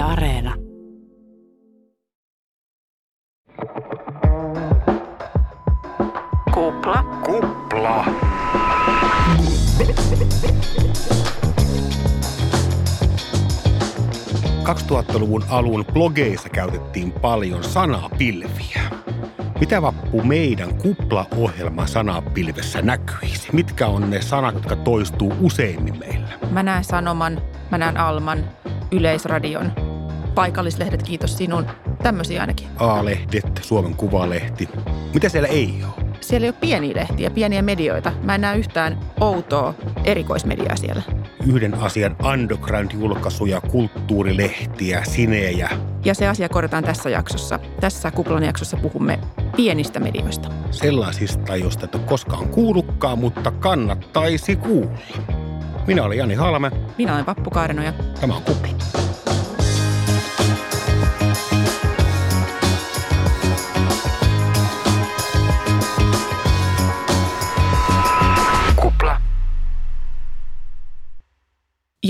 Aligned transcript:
Yle 0.00 0.08
Areena. 0.08 0.54
Kupla. 6.54 7.02
Kupla. 7.24 8.04
luvun 15.18 15.44
alun 15.48 15.84
blogeissa 15.92 16.48
käytettiin 16.48 17.12
paljon 17.12 17.64
sanapilviä. 17.64 18.80
Mitä 19.60 19.82
vappu 19.82 20.22
meidän 20.22 20.74
kupla-ohjelma 20.74 21.86
sanapilvessä 21.86 22.82
näkyisi? 22.82 23.48
Mitkä 23.52 23.86
on 23.86 24.10
ne 24.10 24.22
sanat, 24.22 24.54
jotka 24.54 24.76
toistuu 24.76 25.32
useimmin 25.40 25.98
meillä? 25.98 26.28
Mä 26.50 26.62
näen 26.62 26.84
Sanoman, 26.84 27.42
mä 27.70 27.78
näen 27.78 27.96
Alman, 27.96 28.44
Yleisradion, 28.92 29.89
paikallislehdet, 30.34 31.02
kiitos 31.02 31.36
sinun. 31.38 31.66
Tämmöisiä 32.02 32.40
ainakin. 32.40 32.68
A-lehdet, 32.76 33.60
Suomen 33.62 33.94
Kuvalehti. 33.94 34.68
Mitä 35.14 35.28
siellä 35.28 35.48
ei 35.48 35.74
ole? 35.84 36.10
Siellä 36.20 36.44
ei 36.44 36.48
ole 36.50 36.56
pieniä 36.60 36.96
lehtiä, 36.96 37.30
pieniä 37.30 37.62
medioita. 37.62 38.12
Mä 38.22 38.34
en 38.34 38.40
näe 38.40 38.58
yhtään 38.58 38.98
outoa 39.20 39.74
erikoismediaa 40.04 40.76
siellä. 40.76 41.02
Yhden 41.46 41.74
asian 41.74 42.16
underground-julkaisuja, 42.32 43.60
kulttuurilehtiä, 43.60 45.04
sinejä. 45.04 45.70
Ja 46.04 46.14
se 46.14 46.28
asia 46.28 46.48
korjataan 46.48 46.84
tässä 46.84 47.10
jaksossa. 47.10 47.58
Tässä 47.80 48.10
Kuplan 48.10 48.42
jaksossa 48.44 48.76
puhumme 48.76 49.18
pienistä 49.56 50.00
medioista. 50.00 50.48
Sellaisista, 50.70 51.56
joista 51.56 51.84
et 51.84 51.94
ole 51.94 52.02
koskaan 52.02 52.48
kuullutkaan, 52.48 53.18
mutta 53.18 53.50
kannattaisi 53.50 54.56
kuulla. 54.56 54.90
Minä 55.86 56.04
olen 56.04 56.18
Jani 56.18 56.34
Halme. 56.34 56.70
Minä 56.98 57.14
olen 57.14 57.24
Pappu 57.24 57.50
Kaareno 57.50 57.82
ja 57.82 57.92
Tämä 58.20 58.36
on. 58.36 58.42
Kupla. 58.42 59.09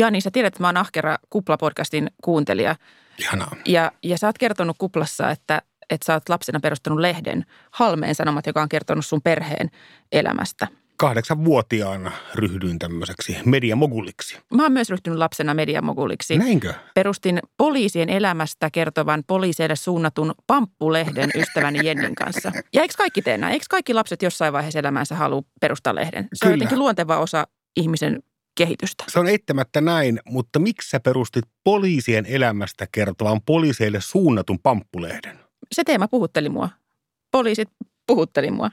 Jani, 0.01 0.21
sä 0.21 0.31
tiedät, 0.31 0.55
että 0.55 0.63
mä 0.63 0.69
oon 0.69 0.77
ahkera 0.77 1.17
Kupla-podcastin 1.31 2.09
kuuntelija. 2.23 2.77
Ihanaa. 3.19 3.57
Ja, 3.67 3.93
ja 4.03 4.19
sä 4.19 4.27
oot 4.27 4.39
kertonut 4.39 4.77
Kuplassa, 4.79 5.31
että, 5.31 5.63
että 5.91 6.05
sä 6.07 6.15
oot 6.15 6.29
lapsena 6.29 6.61
perustanut 6.61 6.99
lehden 7.01 7.45
Halmeen 7.71 8.15
Sanomat, 8.15 8.47
joka 8.47 8.63
on 8.63 8.69
kertonut 8.69 9.07
sun 9.07 9.23
perheen 9.23 9.71
elämästä. 10.13 10.69
Kahdeksanvuotiaana 10.97 12.13
ryhdyin 12.35 12.79
tämmöiseksi 12.79 13.37
mediamoguliksi. 13.45 14.39
Mä 14.55 14.63
oon 14.63 14.73
myös 14.73 14.91
ryhtynyt 14.91 15.19
lapsena 15.19 15.55
mediamoguliksi. 15.55 16.39
Näinkö? 16.39 16.75
Perustin 16.95 17.39
poliisien 17.57 18.09
elämästä 18.09 18.71
kertovan 18.71 19.25
poliiseille 19.27 19.77
suunnatun 19.77 20.35
Pamppulehden 20.47 21.31
ystäväni 21.41 21.87
Jennin 21.87 22.15
kanssa. 22.15 22.53
Ja 22.73 22.83
eikö 22.83 22.95
kaikki 22.99 23.23
tee 23.23 23.39
näin? 23.39 23.53
Eikö 23.53 23.67
kaikki 23.71 23.95
lapset 23.95 24.23
jossain 24.23 24.53
vaiheessa 24.53 24.79
elämäänsä 24.79 25.15
halua 25.15 25.43
perustaa 25.61 25.95
lehden? 25.95 26.29
Se 26.33 26.45
on 26.45 26.49
Kyllä. 26.49 26.55
jotenkin 26.55 26.79
luonteva 26.79 27.19
osa 27.19 27.47
ihmisen 27.77 28.23
kehitystä. 28.55 29.05
Se 29.09 29.19
on 29.19 29.27
eittämättä 29.27 29.81
näin, 29.81 30.21
mutta 30.25 30.59
miksi 30.59 30.91
sä 30.91 31.01
perustit 31.01 31.45
poliisien 31.65 32.27
elämästä 32.27 32.87
kertovan 32.93 33.41
poliiseille 33.47 34.01
suunnatun 34.01 34.59
pamppulehden? 34.59 35.39
Se 35.73 35.85
teema 35.85 36.09
puhutteli 36.09 36.49
mua. 36.49 36.69
Poliisit 37.31 37.69
puhutteli 38.07 38.51
mua. 38.51 38.71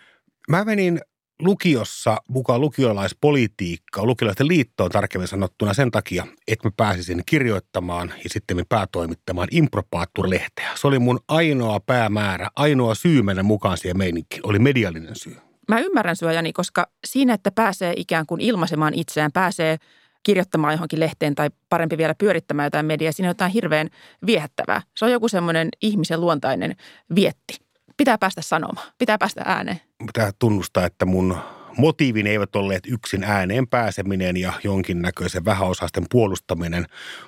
Mä 0.49 0.65
menin 0.65 1.01
lukiossa 1.39 2.17
mukaan 2.29 2.61
lukiolaispolitiikkaa, 2.61 4.05
lukiolaisten 4.05 4.47
liittoon 4.47 4.91
tarkemmin 4.91 5.27
sanottuna 5.27 5.73
sen 5.73 5.91
takia, 5.91 6.27
että 6.47 6.67
mä 6.67 6.71
pääsisin 6.77 7.23
kirjoittamaan 7.25 8.13
ja 8.23 8.29
sitten 8.29 8.65
päätoimittamaan 8.69 9.47
Impropaattur-lehteä. 9.51 10.71
Se 10.75 10.87
oli 10.87 10.99
mun 10.99 11.19
ainoa 11.27 11.79
päämäärä, 11.79 12.49
ainoa 12.55 12.95
syy 12.95 13.21
mennä 13.21 13.43
mukaan 13.43 13.77
siihen 13.77 13.97
meininkiin, 13.97 14.41
oli 14.43 14.59
mediallinen 14.59 15.15
syy. 15.15 15.37
Mä 15.67 15.79
ymmärrän 15.79 16.15
sua, 16.15 16.33
Jani, 16.33 16.53
koska 16.53 16.87
siinä, 17.07 17.33
että 17.33 17.51
pääsee 17.51 17.93
ikään 17.97 18.25
kuin 18.25 18.41
ilmaisemaan 18.41 18.93
itseään, 18.93 19.31
pääsee 19.31 19.77
kirjoittamaan 20.23 20.73
johonkin 20.73 20.99
lehteen 20.99 21.35
tai 21.35 21.49
parempi 21.69 21.97
vielä 21.97 22.15
pyörittämään 22.15 22.65
jotain 22.65 22.85
mediaa, 22.85 23.11
siinä 23.11 23.27
on 23.27 23.29
jotain 23.29 23.51
hirveän 23.51 23.89
viehättävää. 24.25 24.81
Se 24.97 25.05
on 25.05 25.11
joku 25.11 25.27
semmoinen 25.27 25.69
ihmisen 25.81 26.21
luontainen 26.21 26.75
vietti. 27.15 27.55
Pitää 27.97 28.17
päästä 28.17 28.41
sanomaan, 28.41 28.87
pitää 28.97 29.17
päästä 29.17 29.41
ääneen. 29.45 29.81
Pitää 30.05 30.31
tunnustaa, 30.39 30.85
että 30.85 31.05
mun 31.05 31.37
motiivini 31.77 32.29
eivät 32.29 32.55
olleet 32.55 32.83
yksin 32.87 33.23
ääneen 33.23 33.67
pääseminen 33.67 34.37
ja 34.37 34.53
jonkinnäköisen 34.63 35.45
vähäosaisten 35.45 36.03
puolustaminen, 36.11 36.85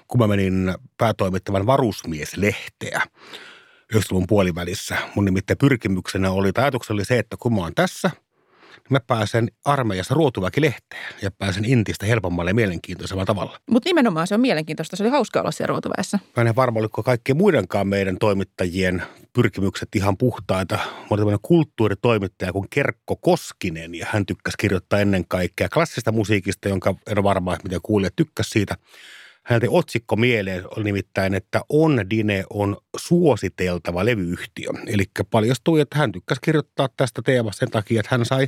kun 0.08 0.20
mä 0.20 0.28
menin 0.28 0.76
päätoimittavan 0.98 1.66
varusmieslehteä 1.66 3.02
90-luvun 3.94 4.28
puolivälissä. 4.28 4.98
Mun 5.16 5.26
nimittäin 5.26 5.58
pyrkimyksenä 5.58 6.32
oli, 6.32 6.54
tai 6.54 6.72
oli 6.90 7.06
se, 7.06 7.20
että 7.20 7.38
kun 7.40 7.56
mä 7.56 7.62
oon 7.62 7.76
tässä, 7.76 8.12
mä 8.90 9.00
pääsen 9.00 9.52
armeijassa 9.66 10.16
ruotuväkilehteen 10.16 11.13
ja 11.22 11.31
pääsen 11.31 11.66
intistä 11.66 12.06
helpommalle 12.06 12.50
ja 12.52 12.56
mielenkiintoisella 12.56 13.25
tavalla. 13.25 13.59
Mutta 13.72 13.90
nimenomaan 13.90 14.28
se 14.28 14.35
on 14.35 14.41
mielenkiintoista. 14.41 14.96
Se 14.96 15.03
oli 15.03 15.12
hauska 15.12 15.40
olla 15.40 15.52
siellä 15.52 15.69
ruotuväessä. 15.69 16.19
Mä 16.35 16.44
en 16.44 16.56
varma, 16.56 16.80
oliko 16.80 17.03
kaikkien 17.03 17.38
muidenkaan 17.38 17.88
meidän 17.88 18.18
toimittajien 18.18 19.03
pyrkimykset 19.34 19.90
ihan 19.96 20.18
puhtaita. 20.18 20.75
Mä 20.75 20.81
olin 21.09 21.19
tämmöinen 21.19 21.40
kulttuuritoimittaja 21.41 22.53
kuin 22.53 22.68
Kerkko 22.69 23.16
Koskinen 23.16 23.96
ja 23.96 24.06
hän 24.09 24.25
tykkäsi 24.25 24.57
kirjoittaa 24.59 25.00
ennen 25.00 25.25
kaikkea 25.28 25.69
klassista 25.69 26.12
musiikista, 26.12 26.69
jonka 26.69 26.96
en 27.07 27.18
ole 27.18 27.24
varma, 27.24 27.57
miten 27.63 27.80
kuulijat 27.84 28.16
tykkäsi 28.16 28.50
siitä. 28.50 28.75
Häneltä 29.44 29.68
otsikko 29.70 30.16
mieleen 30.16 30.64
oli 30.76 30.84
nimittäin, 30.84 31.34
että 31.34 31.62
On 31.70 32.10
Dine 32.10 32.44
on 32.50 32.78
suositeltava 32.98 34.06
levyyhtiö. 34.06 34.70
Eli 34.88 35.04
paljastui, 35.32 35.80
että 35.80 35.98
hän 35.98 36.12
tykkäsi 36.12 36.42
kirjoittaa 36.42 36.90
tästä 36.98 37.22
teemasta 37.22 37.60
sen 37.60 37.72
takia, 37.72 38.00
että 38.00 38.16
hän 38.16 38.26
sai 38.26 38.48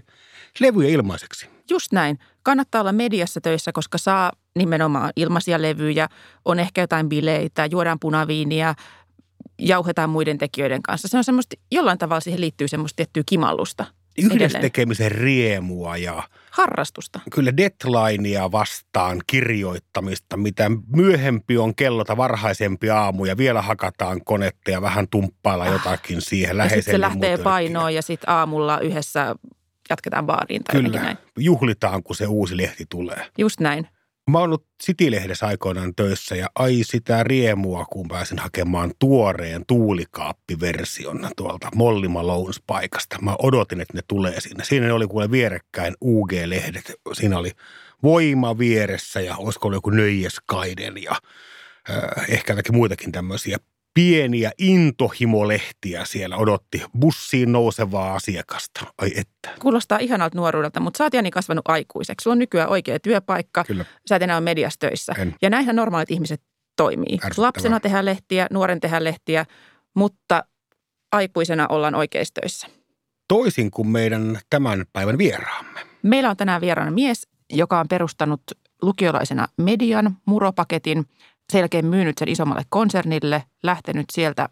levyjä 0.60 0.90
ilmaiseksi. 0.90 1.48
Just 1.70 1.92
näin. 1.92 2.20
Kannattaa 2.44 2.82
olla 2.82 2.92
mediassa 2.92 3.42
töissä, 3.42 3.72
koska 3.72 3.98
saa 3.98 4.32
nimenomaan 4.56 5.12
ilmaisia 5.16 5.62
levyjä, 5.62 6.08
on 6.46 6.60
ehkä 6.60 6.82
jotain 6.82 7.10
bileitä, 7.10 7.66
juodaan 7.66 8.00
punaviiniä, 8.00 8.76
jauhetaan 9.60 10.10
muiden 10.10 10.38
tekijöiden 10.38 10.82
kanssa. 10.82 11.08
Se 11.08 11.18
on 11.18 11.24
semmoista, 11.24 11.56
jollain 11.72 11.98
tavalla 11.98 12.22
siihen 12.22 12.42
liittyy 12.42 12.68
semmoista 12.68 12.96
tiettyä 12.96 13.24
kimallusta. 13.26 13.86
Yhdessä 14.18 14.36
Edelleen. 14.36 14.62
tekemisen 14.62 15.12
riemua 15.12 15.98
ja 15.98 16.24
Harrastusta. 16.52 17.20
kyllä 17.32 17.58
deadlinea 17.58 18.52
vastaan 18.52 19.22
kirjoittamista, 19.28 20.38
mitä 20.38 20.72
myöhempi 20.96 21.58
on 21.58 21.76
kellota 21.76 22.18
varhaisempi 22.18 22.90
aamu 22.90 23.26
ja 23.26 23.38
vielä 23.38 23.62
hakataan 23.62 24.22
konetta 24.26 24.72
ja 24.72 24.82
vähän 24.82 25.08
tumppailla 25.08 25.68
jotakin 25.68 26.22
siihen 26.22 26.42
Ja 26.42 26.48
sitten 26.48 26.58
läheiselle 26.58 26.98
se 26.98 27.02
lähtee 27.02 27.38
painoon 27.38 27.94
ja 27.94 28.02
sitten 28.02 28.30
aamulla 28.30 28.80
yhdessä 28.80 29.36
jatketaan 29.90 30.26
baariin 30.26 30.64
tai 30.64 30.82
Kyllä, 30.82 31.00
näin. 31.02 31.18
juhlitaan 31.38 32.04
kun 32.04 32.16
se 32.16 32.28
uusi 32.28 32.58
lehti 32.58 32.86
tulee. 32.90 33.26
Just 33.38 33.60
näin. 33.60 33.88
Mä 34.30 34.38
oon 34.38 34.46
ollut 34.46 34.68
City-lehdessä 34.84 35.48
aikoinaan 35.48 35.96
töissä 35.96 36.36
ja 36.36 36.48
ai 36.56 36.80
sitä 36.84 37.24
riemua, 37.24 37.86
kun 37.86 38.08
pääsin 38.08 38.40
hakemaan 38.40 38.92
tuoreen 39.00 39.64
tuulikaappiversion 39.68 41.30
tuolta 41.38 41.70
Molly 41.76 42.08
Malones 42.08 42.62
paikasta. 42.68 43.18
Mä 43.22 43.36
odotin, 43.44 43.82
että 43.82 43.94
ne 43.94 44.02
tulee 44.08 44.42
sinne. 44.42 44.64
Siinä 44.64 44.86
ne 44.86 44.94
oli 44.94 45.08
kuule 45.08 45.32
vierekkäin 45.32 45.94
UG-lehdet. 46.02 46.94
Siinä 47.14 47.38
oli 47.38 47.52
voima 48.04 48.58
vieressä 48.58 49.22
ja 49.22 49.38
olisiko 49.38 49.68
ollut 49.68 49.78
joku 49.78 49.90
Nöjeskaiden 49.90 51.04
ja 51.04 51.12
äh, 51.90 52.26
ehkä 52.30 52.54
jotakin 52.54 52.76
muitakin 52.76 53.12
tämmöisiä 53.12 53.58
pieniä 53.94 54.52
intohimolehtiä 54.58 56.06
siellä 56.06 56.38
odotti 56.38 56.82
bussiin 57.00 57.52
nousevaa 57.52 58.16
asiakasta. 58.16 58.86
Ai 58.98 59.12
että. 59.16 59.50
Kuulostaa 59.60 59.98
ihanalta 59.98 60.38
nuoruudelta, 60.38 60.80
mutta 60.80 60.98
sä 60.98 61.04
oot 61.04 61.14
Jani 61.14 61.32
kasvanut 61.32 61.68
aikuiseksi. 61.68 62.24
Sulla 62.24 62.34
on 62.34 62.40
nykyään 62.40 62.70
oikea 62.70 63.00
työpaikka. 63.00 63.64
Kyllä. 63.64 63.86
Sä 64.10 64.16
et 64.16 64.22
enää 64.22 64.38
ole 64.38 64.44
mediassa 64.44 64.80
töissä. 64.80 65.14
En. 65.18 65.36
Ja 65.42 65.50
näinhän 65.50 65.76
normaalit 65.76 66.12
ihmiset 66.12 66.42
toimii. 66.76 67.20
Lapsena 67.38 67.80
tehdään 67.80 68.06
lehtiä, 68.06 68.48
nuoren 68.52 68.80
tehdään 68.80 69.04
lehtiä, 69.04 69.46
mutta 69.96 70.44
aikuisena 71.12 71.66
ollaan 71.70 71.96
oikeissa 71.96 72.34
töissä. 72.34 72.68
Toisin 73.28 73.72
kuin 73.72 73.88
meidän 73.88 74.40
tämän 74.50 74.86
päivän 74.94 75.18
vieraamme. 75.18 75.80
Meillä 76.04 76.30
on 76.30 76.38
tänään 76.38 76.62
vieraana 76.62 76.92
mies, 76.92 77.28
joka 77.50 77.80
on 77.80 77.88
perustanut 77.88 78.42
lukiolaisena 78.82 79.48
median, 79.58 80.18
muropaketin, 80.26 81.06
sen 81.52 81.60
jälkeen 81.60 81.86
myynyt 81.86 82.18
sen 82.18 82.30
isommalle 82.30 82.64
konsernille, 82.70 83.44
lähtenyt 83.64 84.06
sieltä 84.12 84.50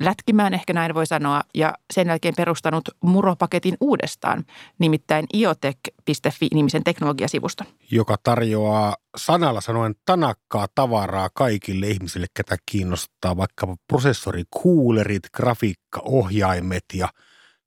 lätkimään, 0.00 0.54
ehkä 0.54 0.72
näin 0.72 0.94
voi 0.94 1.06
sanoa, 1.06 1.42
ja 1.54 1.74
sen 1.92 2.08
jälkeen 2.08 2.34
perustanut 2.36 2.88
muropaketin 3.00 3.76
uudestaan, 3.80 4.44
nimittäin 4.78 5.26
iotech.fi-nimisen 5.34 6.84
teknologiasivuston. 6.84 7.66
joka 7.90 8.16
tarjoaa 8.22 8.96
sanalla 9.16 9.60
sanoen 9.60 9.94
tanakkaa 10.04 10.66
tavaraa 10.74 11.28
kaikille 11.34 11.88
ihmisille, 11.88 12.26
ketä 12.36 12.56
kiinnostaa 12.70 13.36
vaikkapa 13.36 13.76
prosessorikuulerit, 13.88 15.22
grafiikkaohjaimet 15.36 16.84
ja 16.94 17.08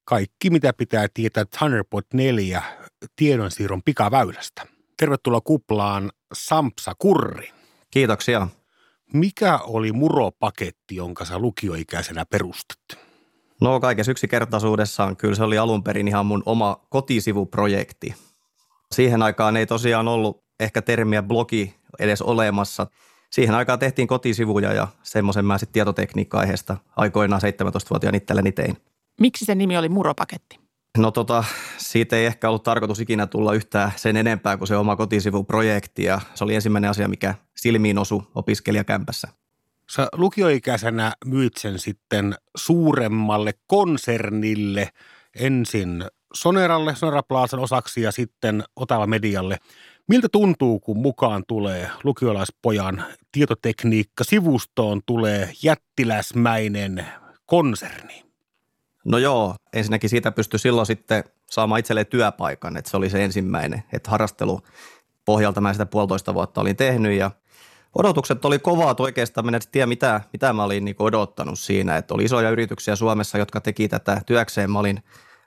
kaikki, 0.05 0.49
mitä 0.49 0.73
pitää 0.73 1.07
tietää 1.13 1.45
Thunderbolt 1.57 2.05
4 2.13 2.63
tiedonsiirron 3.15 3.83
pikaväylästä. 3.85 4.65
Tervetuloa 4.97 5.41
kuplaan 5.41 6.11
Sampsa 6.33 6.93
Kurri. 6.97 7.56
Kiitoksia. 7.97 8.47
Mikä 9.13 9.57
oli 9.57 9.91
muropaketti, 9.91 10.95
jonka 10.95 11.25
sä 11.25 11.39
lukioikäisenä 11.39 12.25
perustit? 12.25 12.79
No 13.61 13.79
kaikessa 13.79 14.11
yksinkertaisuudessaan 14.11 15.17
kyllä 15.17 15.35
se 15.35 15.43
oli 15.43 15.57
alun 15.57 15.83
perin 15.83 16.07
ihan 16.07 16.25
mun 16.25 16.43
oma 16.45 16.85
kotisivuprojekti. 16.89 18.15
Siihen 18.91 19.23
aikaan 19.23 19.57
ei 19.57 19.65
tosiaan 19.65 20.07
ollut 20.07 20.43
ehkä 20.59 20.81
termiä 20.81 21.23
blogi 21.23 21.75
edes 21.99 22.21
olemassa. 22.21 22.87
Siihen 23.31 23.55
aikaan 23.55 23.79
tehtiin 23.79 24.07
kotisivuja 24.07 24.73
ja 24.73 24.87
semmoisen 25.03 25.45
mä 25.45 25.57
sitten 25.57 25.73
tietotekniikka-aiheesta 25.73 26.77
aikoinaan 26.95 27.41
17-vuotiaan 27.41 28.15
itselleni 28.15 28.51
tein. 28.51 28.77
Miksi 29.19 29.45
se 29.45 29.55
nimi 29.55 29.77
oli 29.77 29.89
muropaketti? 29.89 30.66
No 30.97 31.11
tota, 31.11 31.43
siitä 31.77 32.15
ei 32.15 32.25
ehkä 32.25 32.49
ollut 32.49 32.63
tarkoitus 32.63 32.99
ikinä 32.99 33.27
tulla 33.27 33.53
yhtään 33.53 33.91
sen 33.95 34.17
enempää 34.17 34.57
kuin 34.57 34.67
se 34.67 34.75
oma 34.77 34.95
kotisivuprojekti 34.95 36.03
ja 36.03 36.21
se 36.35 36.43
oli 36.43 36.55
ensimmäinen 36.55 36.89
asia, 36.89 37.07
mikä 37.07 37.35
silmiin 37.55 37.97
osui 37.97 38.21
opiskelijakämpässä. 38.35 39.27
Sä 39.91 40.07
lukioikäisenä 40.13 41.13
myyt 41.25 41.57
sen 41.57 41.79
sitten 41.79 42.35
suuremmalle 42.57 43.53
konsernille, 43.67 44.89
ensin 45.39 46.03
Soneralle, 46.33 46.95
Sonera 46.95 47.23
Plaasan 47.23 47.59
osaksi 47.59 48.01
ja 48.01 48.11
sitten 48.11 48.63
Otava 48.75 49.07
Medialle. 49.07 49.57
Miltä 50.07 50.27
tuntuu, 50.31 50.79
kun 50.79 50.97
mukaan 50.97 51.43
tulee 51.47 51.89
lukiolaispojan 52.03 53.03
tietotekniikka, 53.31 54.23
sivustoon 54.23 55.01
tulee 55.05 55.53
jättiläsmäinen 55.63 57.05
konserni? 57.45 58.26
No 59.07 59.17
joo, 59.17 59.55
ensinnäkin 59.73 60.09
siitä 60.09 60.31
pystyi 60.31 60.59
silloin 60.59 60.87
sitten 60.87 61.23
saamaan 61.49 61.79
itselleen 61.79 62.07
työpaikan, 62.07 62.77
että 62.77 62.91
se 62.91 62.97
oli 62.97 63.09
se 63.09 63.23
ensimmäinen, 63.23 63.83
että 63.93 64.11
harrastelu 64.11 64.61
pohjalta 65.25 65.61
mä 65.61 65.73
sitä 65.73 65.85
puolitoista 65.85 66.33
vuotta 66.33 66.61
olin 66.61 66.75
tehnyt 66.75 67.17
ja 67.17 67.31
odotukset 67.95 68.45
oli 68.45 68.59
kovat 68.59 68.99
oikeastaan, 68.99 69.45
mä 69.45 69.57
en 69.57 69.61
tiedä 69.71 69.87
mitä, 69.87 70.21
mitä 70.33 70.53
mä 70.53 70.63
olin 70.63 70.85
niin 70.85 70.95
odottanut 70.99 71.59
siinä, 71.59 71.97
että 71.97 72.13
oli 72.13 72.23
isoja 72.23 72.49
yrityksiä 72.49 72.95
Suomessa, 72.95 73.37
jotka 73.37 73.61
teki 73.61 73.87
tätä 73.87 74.21
työkseen. 74.25 74.71
Mä 74.71 74.79
olin 74.79 75.03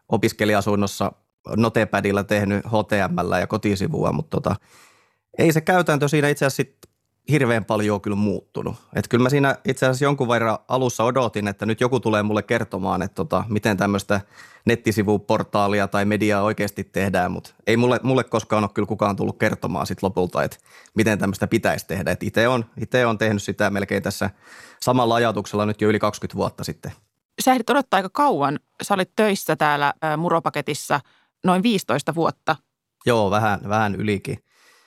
opiskelijasunnossa 0.08 1.12
Notepadilla 1.56 2.24
tehnyt 2.24 2.66
HTML 2.66 3.32
ja 3.40 3.46
kotisivua, 3.46 4.12
mutta 4.12 4.36
tota, 4.36 4.56
ei 5.38 5.52
se 5.52 5.60
käytäntö 5.60 6.08
siinä 6.08 6.28
itse 6.28 6.46
asiassa 6.46 6.72
hirveän 7.28 7.64
paljon 7.64 8.00
kyllä 8.00 8.16
muuttunut. 8.16 8.76
Et 8.96 9.08
kyllä 9.08 9.22
mä 9.22 9.28
siinä 9.28 9.56
itse 9.68 9.86
asiassa 9.86 10.04
jonkun 10.04 10.28
verran 10.28 10.58
alussa 10.68 11.04
odotin, 11.04 11.48
että 11.48 11.66
nyt 11.66 11.80
joku 11.80 12.00
tulee 12.00 12.22
mulle 12.22 12.42
kertomaan, 12.42 13.02
että 13.02 13.14
tota, 13.14 13.44
miten 13.48 13.76
tämmöistä 13.76 14.20
nettisivuportaalia 14.64 15.88
tai 15.88 16.04
mediaa 16.04 16.42
oikeasti 16.42 16.84
tehdään, 16.84 17.32
mutta 17.32 17.50
ei 17.66 17.76
mulle, 17.76 18.00
mulle 18.02 18.24
koskaan 18.24 18.64
ole 18.64 18.70
kyllä 18.74 18.86
kukaan 18.86 19.16
tullut 19.16 19.38
kertomaan 19.38 19.86
sit 19.86 20.02
lopulta, 20.02 20.42
että 20.42 20.56
miten 20.94 21.18
tämmöistä 21.18 21.46
pitäisi 21.46 21.86
tehdä. 21.86 22.16
Itse 22.20 22.48
on, 22.48 22.64
ite 22.76 23.06
on 23.06 23.18
tehnyt 23.18 23.42
sitä 23.42 23.70
melkein 23.70 24.02
tässä 24.02 24.30
samalla 24.80 25.14
ajatuksella 25.14 25.66
nyt 25.66 25.80
jo 25.80 25.88
yli 25.88 25.98
20 25.98 26.36
vuotta 26.36 26.64
sitten. 26.64 26.92
Sä 27.40 27.52
ehdit 27.52 27.70
odottaa 27.70 27.98
aika 27.98 28.10
kauan. 28.12 28.58
Sä 28.82 28.94
olit 28.94 29.10
töissä 29.16 29.56
täällä 29.56 29.94
Muropaketissa 30.16 31.00
noin 31.44 31.62
15 31.62 32.14
vuotta. 32.14 32.56
Joo, 33.06 33.30
vähän, 33.30 33.60
vähän 33.68 33.94
ylikin. 33.94 34.44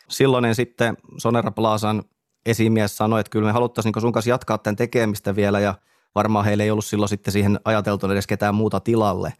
Silloinen 0.09 0.55
sitten 0.55 0.97
Sonera 1.17 1.51
Plaasan 1.51 2.03
esimies 2.45 2.97
sanoi, 2.97 3.19
että 3.19 3.29
kyllä 3.29 3.45
me 3.45 3.51
haluttaisiin 3.51 3.93
niin 3.95 4.01
sun 4.01 4.11
kanssa 4.11 4.29
jatkaa 4.29 4.57
tämän 4.57 4.75
tekemistä 4.75 5.35
vielä 5.35 5.59
ja 5.59 5.75
varmaan 6.15 6.45
heillä 6.45 6.63
ei 6.63 6.71
ollut 6.71 6.85
silloin 6.85 7.09
sitten 7.09 7.31
siihen 7.31 7.59
ajateltu 7.65 8.11
edes 8.11 8.27
ketään 8.27 8.55
muuta 8.55 8.79
tilalle. 8.79 9.33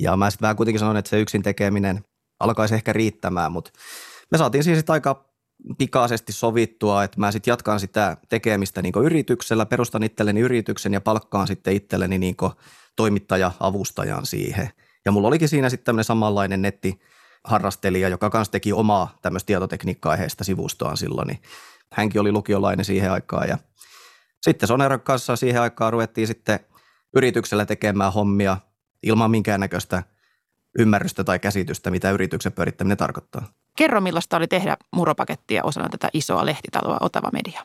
Ja 0.00 0.16
mä 0.16 0.30
sitten 0.30 0.44
vähän 0.44 0.56
kuitenkin 0.56 0.78
sanoin, 0.78 0.96
että 0.96 1.08
se 1.08 1.20
yksin 1.20 1.42
tekeminen 1.42 2.04
alkaisi 2.40 2.74
ehkä 2.74 2.92
riittämään, 2.92 3.52
mutta 3.52 3.70
me 4.30 4.38
saatiin 4.38 4.64
siis 4.64 4.90
aika 4.90 5.32
pikaisesti 5.78 6.32
sovittua, 6.32 7.04
että 7.04 7.20
mä 7.20 7.32
sitten 7.32 7.52
jatkan 7.52 7.80
sitä 7.80 8.16
tekemistä 8.28 8.82
niin 8.82 8.92
yrityksellä, 9.04 9.66
perustan 9.66 10.02
itselleni 10.02 10.40
yrityksen 10.40 10.92
ja 10.92 11.00
palkkaan 11.00 11.46
sitten 11.46 11.74
itselleni 11.74 12.18
niin 12.18 12.36
toimittaja-avustajan 12.96 14.26
siihen. 14.26 14.70
Ja 15.04 15.12
mulla 15.12 15.28
olikin 15.28 15.48
siinä 15.48 15.68
sitten 15.68 15.84
tämmöinen 15.84 16.04
samanlainen 16.04 16.62
nettiharrastelija, 16.62 18.08
joka 18.08 18.30
kanssa 18.30 18.52
teki 18.52 18.72
omaa 18.72 19.18
tämmöistä 19.22 19.46
tietotekniikka-aiheista 19.46 20.44
sivustoaan 20.44 20.96
silloin, 20.96 21.28
niin 21.28 21.38
hänkin 21.92 22.20
oli 22.20 22.32
lukiolainen 22.32 22.84
siihen 22.84 23.12
aikaan 23.12 23.48
ja 23.48 23.58
sitten 24.42 24.66
Soneran 24.66 25.00
kanssa 25.00 25.36
siihen 25.36 25.62
aikaan 25.62 25.92
ruvettiin 25.92 26.26
sitten 26.26 26.60
yrityksellä 27.16 27.66
tekemään 27.66 28.12
hommia 28.12 28.56
ilman 29.02 29.30
minkäännäköistä 29.30 30.02
ymmärrystä 30.78 31.24
tai 31.24 31.38
käsitystä, 31.38 31.90
mitä 31.90 32.10
yrityksen 32.10 32.52
pyörittäminen 32.52 32.96
tarkoittaa. 32.96 33.52
Kerro, 33.76 34.00
millaista 34.00 34.36
oli 34.36 34.48
tehdä 34.48 34.76
muropakettia 34.92 35.64
osana 35.64 35.88
tätä 35.88 36.08
isoa 36.12 36.46
lehtitaloa 36.46 36.96
Otava 37.00 37.28
Media. 37.32 37.62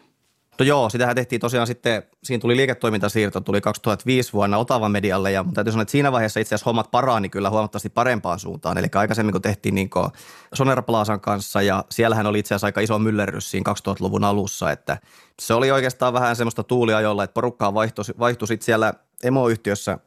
No 0.59 0.65
joo, 0.65 0.89
sitähän 0.89 1.15
tehtiin 1.15 1.41
tosiaan 1.41 1.67
sitten, 1.67 2.03
siinä 2.23 2.41
tuli 2.41 2.57
liiketoimintasiirto, 2.57 3.41
tuli 3.41 3.61
2005 3.61 4.33
vuonna 4.33 4.57
Otava 4.57 4.89
Medialle 4.89 5.31
ja 5.31 5.45
täytyy 5.53 5.71
sanoa, 5.71 5.81
että 5.81 5.91
siinä 5.91 6.11
vaiheessa 6.11 6.39
itse 6.39 6.55
asiassa 6.55 6.69
hommat 6.69 6.91
paraani 6.91 7.29
kyllä 7.29 7.49
huomattavasti 7.49 7.89
parempaan 7.89 8.39
suuntaan. 8.39 8.77
Eli 8.77 8.87
aikaisemmin 8.95 9.31
kun 9.31 9.41
tehtiin 9.41 9.75
niin 9.75 9.89
Sonera 10.53 10.81
Plazan 10.81 11.21
kanssa 11.21 11.61
ja 11.61 11.83
siellähän 11.91 12.25
oli 12.25 12.39
itse 12.39 12.55
asiassa 12.55 12.67
aika 12.67 12.81
iso 12.81 12.99
myllerrys 12.99 13.51
siinä 13.51 13.73
2000-luvun 13.73 14.23
alussa, 14.23 14.71
että 14.71 14.97
se 15.41 15.53
oli 15.53 15.71
oikeastaan 15.71 16.13
vähän 16.13 16.35
semmoista 16.35 16.63
tuuliajolla, 16.63 17.23
että 17.23 17.33
porukkaa 17.33 17.73
vaihtui, 17.73 18.05
vaihtui 18.19 18.47
sitten 18.47 18.65
siellä 18.65 18.93
emoyhtiössä 19.23 19.97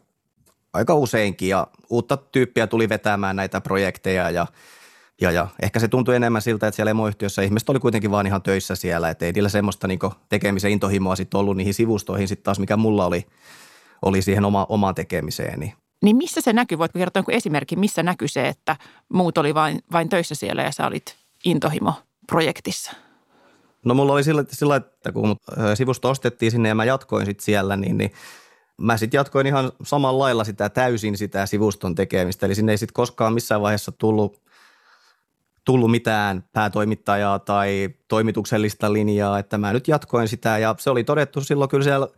aika 0.73 0.95
useinkin 0.95 1.49
ja 1.49 1.67
uutta 1.91 2.17
tyyppiä 2.17 2.67
tuli 2.67 2.89
vetämään 2.89 3.37
näitä 3.37 3.61
projekteja 3.61 4.31
ja 4.31 4.47
ja, 5.21 5.31
ja 5.31 5.49
ehkä 5.63 5.81
se 5.81 5.89
tuntui 5.89 6.17
enemmän 6.17 6.43
siltä, 6.43 6.67
että 6.67 6.77
siellä 6.77 6.91
emoyhtiössä 6.91 7.43
ihmiset 7.43 7.69
oli 7.69 7.79
kuitenkin 7.79 8.11
vaan 8.11 8.27
ihan 8.27 8.43
töissä 8.43 8.75
siellä, 8.75 9.11
että 9.11 9.27
ei 9.27 9.33
niillä 9.33 9.49
semmoista 9.49 9.89
niin 9.89 9.99
tekemisen 10.29 10.71
intohimoa 10.71 11.17
sitten 11.17 11.41
ollut 11.41 11.57
niihin 11.57 11.75
sivustoihin 11.75 12.29
sitten 12.29 12.45
taas, 12.45 12.59
mikä 12.59 12.77
mulla 12.77 13.07
oli, 13.07 13.27
oli 14.03 14.23
siihen 14.23 14.45
oma, 14.45 14.67
omaan 14.69 14.95
tekemiseen. 14.95 15.73
Niin 16.03 16.17
missä 16.17 16.41
se 16.41 16.53
näkyy? 16.53 16.79
Voitko 16.79 16.99
kertoa 16.99 17.23
esimerkin, 17.29 17.81
missä 17.81 18.03
näkyy 18.03 18.29
se, 18.29 18.49
että 18.49 18.77
muut 19.09 19.39
oli 19.39 19.55
vain, 19.55 19.79
vain 19.93 20.09
töissä 20.09 20.35
siellä 20.35 20.63
ja 20.63 20.73
sä 20.73 20.87
olit 20.87 21.17
intohimo-projektissa? 21.45 22.93
No 23.85 23.95
mulla 23.95 24.13
oli 24.13 24.25
sillä, 24.25 24.45
sillä 24.49 24.77
että 24.77 25.13
kun 25.13 25.37
sivusto 25.75 26.11
ostettiin 26.11 26.53
sinne 26.53 26.69
ja 26.69 26.75
mä 26.75 26.85
jatkoin 26.85 27.27
sitten 27.27 27.45
siellä, 27.45 27.77
niin, 27.77 27.99
niin 27.99 28.13
mä 28.81 28.97
sitten 28.97 29.19
jatkoin 29.19 29.47
ihan 29.47 29.73
samalla 29.83 30.25
lailla 30.25 30.45
sitä 30.45 30.69
täysin 30.69 31.17
sitä 31.17 31.47
sivuston 31.47 31.95
tekemistä. 31.95 32.47
Eli 32.47 32.55
sinne 32.55 32.73
ei 32.73 32.79
sitten 32.79 32.95
koskaan 32.95 33.33
missään 33.33 33.61
vaiheessa 33.61 33.93
tullut 33.93 34.43
tullut 35.65 35.91
mitään 35.91 36.45
päätoimittajaa 36.53 37.39
tai 37.39 37.91
toimituksellista 38.09 38.93
linjaa, 38.93 39.39
että 39.39 39.59
mä 39.59 39.73
nyt 39.73 39.89
jatkoin 39.89 40.29
sitä. 40.29 40.59
Ja 40.59 40.75
se 40.79 40.91
oli 40.91 41.05
todettu 41.05 41.41
silloin 41.41 41.71
kyllä 41.71 41.85
siellä 41.85 42.09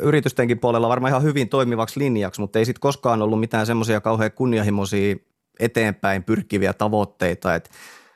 yritystenkin 0.00 0.58
puolella 0.58 0.88
varmaan 0.88 1.10
ihan 1.10 1.22
hyvin 1.22 1.48
toimivaksi 1.48 2.00
linjaksi, 2.00 2.40
mutta 2.40 2.58
ei 2.58 2.64
sitten 2.64 2.80
koskaan 2.80 3.22
ollut 3.22 3.40
mitään 3.40 3.66
semmoisia 3.66 4.00
kauhean 4.00 4.32
kunnianhimoisia 4.32 5.16
eteenpäin 5.60 6.24
pyrkiviä 6.24 6.72
tavoitteita, 6.72 7.54
että 7.54 7.70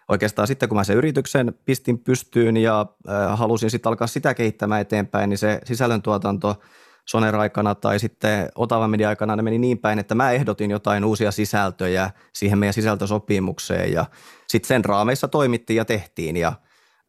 oikeastaan 0.08 0.48
sitten 0.48 0.68
kun 0.68 0.78
mä 0.78 0.84
sen 0.84 0.96
yrityksen 0.96 1.54
pistin 1.64 1.98
pystyyn 1.98 2.56
ja 2.56 2.86
äh, 3.08 3.38
halusin 3.38 3.70
sitten 3.70 3.90
alkaa 3.90 4.06
sitä 4.06 4.34
kehittämään 4.34 4.80
eteenpäin, 4.80 5.30
niin 5.30 5.38
se 5.38 5.60
sisällöntuotanto– 5.64 6.56
Soner-aikana 7.06 7.74
tai 7.74 7.98
sitten 7.98 8.48
Otava 8.54 8.88
Media-aikana 8.88 9.36
ne 9.36 9.42
meni 9.42 9.58
niin 9.58 9.78
päin, 9.78 9.98
että 9.98 10.14
mä 10.14 10.30
ehdotin 10.30 10.70
jotain 10.70 11.04
uusia 11.04 11.30
sisältöjä 11.30 12.10
siihen 12.32 12.58
meidän 12.58 12.74
sisältösopimukseen 12.74 13.92
ja 13.92 14.04
sitten 14.48 14.68
sen 14.68 14.84
raameissa 14.84 15.28
toimittiin 15.28 15.76
ja 15.76 15.84
tehtiin 15.84 16.36
ja 16.36 16.52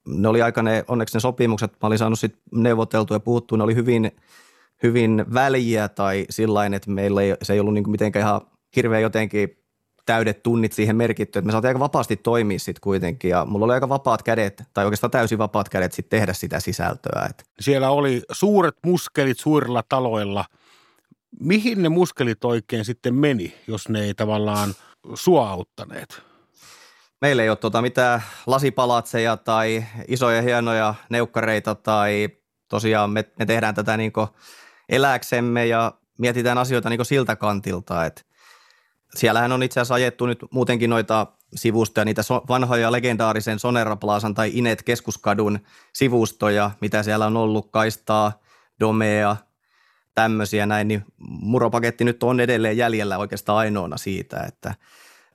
ne 0.08 0.28
oli 0.28 0.42
aika 0.42 0.64
ne, 0.64 0.86
onneksi 0.88 1.16
ne 1.16 1.20
sopimukset, 1.20 1.72
mä 1.72 1.88
olin 1.88 1.98
saanut 1.98 2.20
sitten 2.20 2.42
neuvoteltua 2.56 3.16
ja 3.16 3.20
puhuttua, 3.20 3.58
ne 3.58 3.64
oli 3.64 3.76
hyvin, 3.76 4.12
hyvin 4.84 5.26
väliä 5.34 5.88
tai 5.88 6.26
sillä 6.30 6.66
että 6.66 6.92
meillä 6.92 7.22
ei, 7.22 7.36
se 7.42 7.54
ei 7.54 7.60
ollut 7.60 7.74
niin 7.74 7.92
mitenkään 7.92 8.24
ihan 8.24 8.42
hirveän 8.76 9.02
jotenkin 9.02 9.61
täydet 10.06 10.44
tunnit 10.44 10.74
siihen 10.74 10.96
merkitty, 10.96 11.40
että 11.40 11.46
me 11.46 11.52
saatiin 11.52 11.70
aika 11.70 11.80
vapaasti 11.80 12.16
toimia 12.16 12.60
sitten 12.60 12.82
kuitenkin 12.82 13.30
ja 13.30 13.46
mulla 13.46 13.66
oli 13.66 13.74
aika 13.74 13.90
vapaat 13.90 14.24
kädet 14.24 14.64
tai 14.74 14.86
oikeastaan 14.86 15.12
täysin 15.12 15.38
vapaat 15.38 15.70
kädet 15.70 15.94
sitten 15.94 16.20
tehdä 16.20 16.34
sitä 16.34 16.60
sisältöä. 16.60 17.28
Että. 17.30 17.44
Siellä 17.60 17.90
oli 17.90 18.22
suuret 18.32 18.76
muskelit 18.86 19.40
suurilla 19.40 19.84
taloilla. 19.90 20.46
Mihin 21.40 21.84
ne 21.84 21.90
muskelit 21.90 22.46
oikein 22.46 22.86
sitten 22.86 23.16
meni, 23.16 23.56
jos 23.68 23.90
ne 23.90 24.02
ei 24.02 24.14
tavallaan 24.14 24.74
sua 25.14 25.50
auttaneet? 25.50 26.22
Meillä 27.22 27.44
ei 27.44 27.50
ole 27.50 27.58
tuota 27.58 27.82
mitään 27.82 28.24
lasipalatseja 28.48 29.38
tai 29.38 29.86
isoja 30.08 30.42
hienoja 30.42 30.96
neukkareita 31.10 31.76
tai 31.76 32.30
tosiaan 32.70 33.10
me, 33.10 33.26
me 33.40 33.46
tehdään 33.46 33.76
tätä 33.76 33.98
niin 33.98 34.14
eläksemme 34.90 35.66
ja 35.66 35.94
mietitään 36.18 36.58
asioita 36.58 36.90
niin 36.90 37.06
siltä 37.06 37.36
kantilta, 37.36 38.06
että 38.06 38.22
siellähän 39.16 39.52
on 39.52 39.64
itse 39.64 39.80
asiassa 39.80 39.96
ajettu 39.96 40.26
nyt 40.26 40.46
muutenkin 40.52 40.90
noita 40.90 41.28
sivustoja, 41.56 42.06
niitä 42.06 42.24
so, 42.24 42.42
vanhoja 42.50 42.92
legendaarisen 42.92 43.60
Sonera 43.60 43.96
Plazan 43.96 44.34
tai 44.34 44.52
Inet 44.54 44.84
keskuskadun 44.84 45.60
sivustoja, 45.94 46.72
mitä 46.82 47.04
siellä 47.04 47.26
on 47.26 47.38
ollut, 47.38 47.72
kaistaa, 47.72 48.40
domea, 48.80 49.36
tämmöisiä 50.16 50.66
näin, 50.66 50.88
niin 50.88 51.06
muropaketti 51.20 52.04
nyt 52.04 52.24
on 52.24 52.40
edelleen 52.40 52.78
jäljellä 52.78 53.18
oikeastaan 53.18 53.58
ainoana 53.58 53.98
siitä, 53.98 54.44
että 54.48 54.74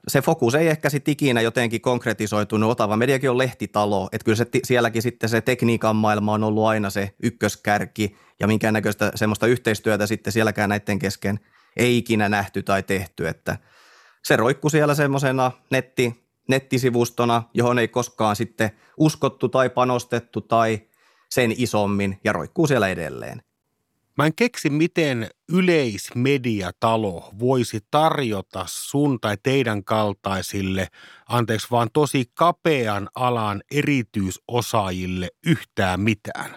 se 0.08 0.22
fokus 0.22 0.54
ei 0.54 0.68
ehkä 0.68 0.90
sitten 0.90 1.12
ikinä 1.12 1.40
jotenkin 1.40 1.80
konkretisoitunut. 1.80 2.70
Otava 2.70 2.96
mediakin 2.96 3.30
on 3.30 3.38
lehtitalo, 3.38 4.08
että 4.12 4.24
kyllä 4.24 4.36
se, 4.36 4.46
sielläkin 4.64 5.02
sitten 5.02 5.28
se 5.28 5.40
tekniikan 5.40 5.96
maailma 5.96 6.32
on 6.32 6.44
ollut 6.44 6.66
aina 6.66 6.90
se 6.90 7.14
ykköskärki 7.22 8.16
ja 8.40 8.46
minkäännäköistä 8.46 9.12
semmoista 9.14 9.46
yhteistyötä 9.46 10.06
sitten 10.06 10.32
sielläkään 10.32 10.68
näiden 10.68 10.98
kesken 10.98 11.40
ei 11.76 11.98
ikinä 11.98 12.28
nähty 12.28 12.62
tai 12.62 12.82
tehty, 12.82 13.28
että 13.28 13.58
se 14.24 14.36
roikku 14.36 14.70
siellä 14.70 14.94
semmoisena 14.94 15.52
netti, 15.70 16.26
nettisivustona, 16.48 17.42
johon 17.54 17.78
ei 17.78 17.88
koskaan 17.88 18.36
sitten 18.36 18.70
uskottu 18.96 19.48
tai 19.48 19.70
panostettu 19.70 20.40
tai 20.40 20.80
sen 21.30 21.54
isommin 21.56 22.20
ja 22.24 22.32
roikkuu 22.32 22.66
siellä 22.66 22.88
edelleen. 22.88 23.42
Mä 24.18 24.26
en 24.26 24.34
keksi, 24.34 24.70
miten 24.70 25.30
yleismediatalo 25.48 27.30
voisi 27.38 27.80
tarjota 27.90 28.64
sun 28.68 29.20
tai 29.20 29.36
teidän 29.42 29.84
kaltaisille, 29.84 30.88
anteeksi 31.28 31.66
vaan 31.70 31.88
tosi 31.92 32.24
kapean 32.34 33.08
alan 33.14 33.62
erityisosaajille 33.70 35.28
yhtään 35.46 36.00
mitään. 36.00 36.56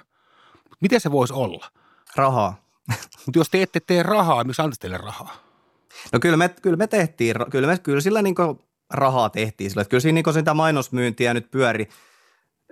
Miten 0.81 1.01
se 1.01 1.11
voisi 1.11 1.33
olla? 1.33 1.71
Rahaa. 2.15 2.68
Mutta 3.25 3.39
jos 3.39 3.49
te 3.49 3.61
ette 3.61 3.79
tee 3.79 4.03
rahaa, 4.03 4.43
missä 4.43 4.63
antaisi 4.63 4.79
teille 4.79 4.97
rahaa? 4.97 5.43
No 6.13 6.19
kyllä 6.19 6.37
me, 6.37 6.49
kyllä 6.49 6.77
me 6.77 6.87
tehtiin, 6.87 7.35
kyllä, 7.51 7.67
me, 7.67 7.77
kyllä 7.77 8.01
sillä 8.01 8.21
niin 8.21 8.35
rahaa 8.93 9.29
tehtiin 9.29 9.69
sillä. 9.69 9.81
Että 9.81 9.89
kyllä 9.89 10.01
siinä 10.01 10.21
niin 10.25 10.33
sitä 10.33 10.53
mainosmyyntiä 10.53 11.33
nyt 11.33 11.51
pyöri– 11.51 11.89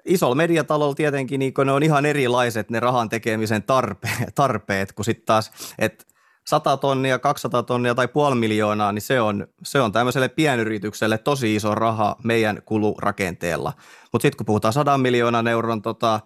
isolla 0.07 0.35
mediatalolla 0.35 0.95
tietenkin 0.95 1.39
niin 1.39 1.53
ne 1.65 1.71
on 1.71 1.83
ihan 1.83 2.05
erilaiset 2.05 2.69
ne 2.69 2.79
rahan 2.79 3.09
tekemisen 3.09 3.63
tarpeet, 3.63 4.35
tarpeet 4.35 4.93
kun 4.93 5.05
sitten 5.05 5.25
taas, 5.25 5.51
että 5.79 6.05
100 6.47 6.77
tonnia, 6.77 7.19
200 7.19 7.63
tonnia 7.63 7.95
tai 7.95 8.07
puoli 8.07 8.35
miljoonaa, 8.35 8.91
niin 8.91 9.01
se 9.01 9.21
on, 9.21 9.47
se 9.63 9.81
on 9.81 9.91
tämmöiselle 9.91 10.29
pienyritykselle 10.29 11.17
tosi 11.17 11.55
iso 11.55 11.75
raha 11.75 12.15
meidän 12.23 12.61
kulurakenteella. 12.65 13.73
Mutta 14.11 14.23
sitten 14.23 14.37
kun 14.37 14.45
puhutaan 14.45 14.73
100 14.73 14.97
miljoonan 14.97 15.47
euron 15.47 15.81
tota, 15.81 16.19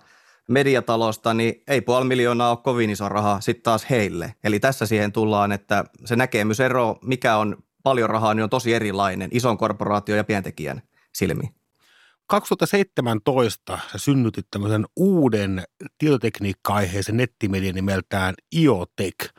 mediatalosta, 0.52 1.34
niin 1.34 1.64
ei 1.68 1.82
puoli 1.82 2.06
miljoonaa 2.06 2.50
ole 2.50 2.58
kovin 2.64 2.90
iso 2.90 3.10
raha 3.10 3.42
sitten 3.42 3.64
taas 3.64 3.90
heille. 3.90 4.36
Eli 4.44 4.60
tässä 4.60 4.86
siihen 4.86 5.12
tullaan, 5.12 5.52
että 5.52 5.84
se 6.06 6.16
näkemysero, 6.16 6.96
mikä 7.02 7.38
on 7.38 7.58
paljon 7.84 8.10
rahaa, 8.10 8.34
niin 8.34 8.44
on 8.44 8.50
tosi 8.50 8.74
erilainen 8.74 9.30
ison 9.34 9.58
korporaation 9.58 10.18
ja 10.18 10.24
pientekijän 10.24 10.82
silmiin. 11.14 11.56
2017 12.28 13.80
sä 13.92 13.98
synnytit 13.98 14.48
tämmöisen 14.52 14.86
uuden 14.96 15.64
tietotekniikka-aiheisen 15.98 17.18
nettimedian 17.18 17.76
nimeltään 17.76 18.34
IoTech. 18.56 19.34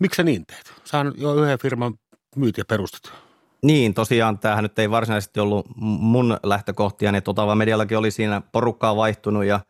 Miksi 0.00 0.16
sä 0.16 0.22
niin 0.22 0.46
teet? 0.46 0.74
Sä 0.84 1.04
jo 1.16 1.34
yhden 1.34 1.58
firman 1.58 1.94
myyt 2.36 2.58
ja 2.58 2.64
perustat. 2.64 3.12
Niin, 3.62 3.94
tosiaan 3.94 4.38
tämähän 4.38 4.62
nyt 4.62 4.78
ei 4.78 4.90
varsinaisesti 4.90 5.40
ollut 5.40 5.66
mun 5.76 6.36
lähtökohtia, 6.42 7.12
niin 7.12 7.22
Otava 7.26 7.54
Mediallakin 7.54 7.98
oli 7.98 8.10
siinä 8.10 8.42
porukkaa 8.52 8.96
vaihtunut 8.96 9.44
ja 9.44 9.60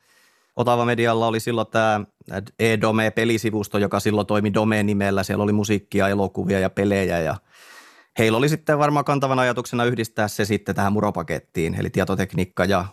Otava 0.57 0.85
Medialla 0.85 1.27
oli 1.27 1.41
silloin 1.41 1.67
tämä 1.67 2.01
e-Dome-pelisivusto, 2.59 3.79
joka 3.79 4.01
silloin 4.01 4.27
toimi 4.27 4.55
Dome-nimellä. 4.55 5.23
Siellä 5.23 5.45
oli 5.45 5.53
musiikkia, 5.53 6.09
elokuvia 6.09 6.61
ja 6.61 6.71
pelejä 6.71 7.21
ja– 7.21 7.37
heillä 8.19 8.39
oli 8.39 8.49
sitten 8.49 8.79
varmaan 8.79 9.05
kantavan 9.05 9.39
ajatuksena 9.39 9.85
yhdistää 9.85 10.29
se 10.29 10.45
sitten 10.45 10.75
tähän 10.75 10.93
muropakettiin, 10.93 11.75
eli 11.81 11.91
tietotekniikka 11.91 12.65
ja 12.65 12.85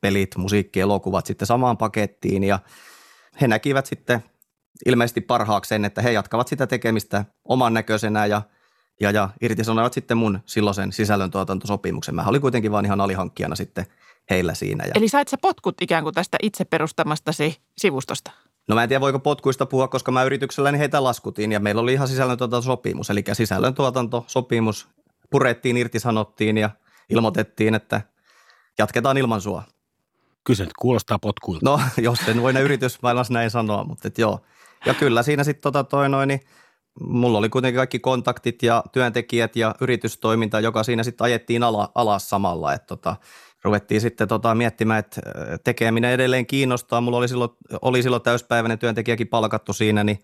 pelit, 0.00 0.36
musiikki, 0.36 0.80
elokuvat 0.80 1.26
sitten 1.26 1.46
samaan 1.46 1.76
pakettiin 1.76 2.44
ja 2.44 2.58
he 3.40 3.48
näkivät 3.48 3.86
sitten 3.86 4.24
ilmeisesti 4.86 5.20
parhaakseen, 5.20 5.84
että 5.84 6.02
he 6.02 6.12
jatkavat 6.12 6.48
sitä 6.48 6.66
tekemistä 6.66 7.24
oman 7.44 7.74
näköisenä 7.74 8.26
ja, 8.26 8.42
ja, 9.00 9.10
ja 9.10 9.28
irtisanoivat 9.40 9.92
sitten 9.92 10.16
mun 10.16 10.40
silloisen 10.46 10.92
sisällöntuotantosopimuksen. 10.92 12.14
Mä 12.14 12.24
olin 12.26 12.40
kuitenkin 12.40 12.72
vaan 12.72 12.84
ihan 12.84 13.00
alihankkijana 13.00 13.54
sitten 13.54 13.86
heillä 14.30 14.54
siinä. 14.54 14.84
Ja... 14.84 14.92
Eli 14.94 15.08
sait 15.08 15.28
sä 15.28 15.36
potkut 15.42 15.74
ikään 15.80 16.02
kuin 16.02 16.14
tästä 16.14 16.38
itse 16.42 16.64
perustamastasi 16.64 17.56
sivustosta? 17.78 18.30
No 18.68 18.74
mä 18.74 18.82
en 18.82 18.88
tiedä 18.88 19.00
voiko 19.00 19.18
potkuista 19.18 19.66
puhua, 19.66 19.88
koska 19.88 20.12
mä 20.12 20.24
yritykselläni 20.24 20.78
heitä 20.78 21.04
laskutin 21.04 21.52
ja 21.52 21.60
meillä 21.60 21.82
oli 21.82 21.92
ihan 21.92 22.08
sisällöntuotantosopimus, 22.08 23.10
eli 23.10 23.24
sisällöntuotantosopimus 23.32 24.88
purettiin, 25.30 25.76
irtisanottiin 25.76 26.58
ja 26.58 26.70
ilmoitettiin, 27.10 27.74
että 27.74 28.00
jatketaan 28.78 29.16
ilman 29.16 29.40
sua. 29.40 29.62
Kyllä 30.44 30.56
se 30.56 30.64
nyt 30.64 30.72
kuulostaa 30.78 31.18
potkuilta. 31.18 31.70
No, 31.70 31.80
jos 31.98 32.28
en 32.28 32.42
voi 32.42 32.52
ne 32.52 32.60
yritysmaailmassa 32.60 33.32
näin 33.32 33.50
sanoa, 33.50 33.84
mutta 33.84 34.08
et 34.08 34.18
joo. 34.18 34.40
Ja 34.86 34.94
kyllä 34.94 35.22
siinä 35.22 35.44
sitten 35.44 35.62
tota 35.62 35.84
toi 35.84 36.08
noin, 36.08 36.28
niin 36.28 36.40
mulla 37.00 37.38
oli 37.38 37.48
kuitenkin 37.48 37.78
kaikki 37.78 37.98
kontaktit 37.98 38.62
ja 38.62 38.84
työntekijät 38.92 39.56
ja 39.56 39.74
yritystoiminta, 39.80 40.60
joka 40.60 40.82
siinä 40.82 41.02
sitten 41.02 41.24
ajettiin 41.24 41.62
ala, 41.62 41.92
alas 41.94 42.30
samalla. 42.30 42.72
Että 42.72 42.86
tota, 42.86 43.16
ruvettiin 43.66 44.00
sitten 44.00 44.28
tota 44.28 44.54
miettimään, 44.54 44.98
että 44.98 45.20
tekeminen 45.64 46.10
edelleen 46.10 46.46
kiinnostaa. 46.46 47.00
Mulla 47.00 47.18
oli 47.18 47.28
silloin, 47.28 47.50
oli 47.82 48.02
silloin 48.02 48.22
täyspäiväinen 48.22 48.78
työntekijäkin 48.78 49.28
palkattu 49.28 49.72
siinä, 49.72 50.04
niin 50.04 50.18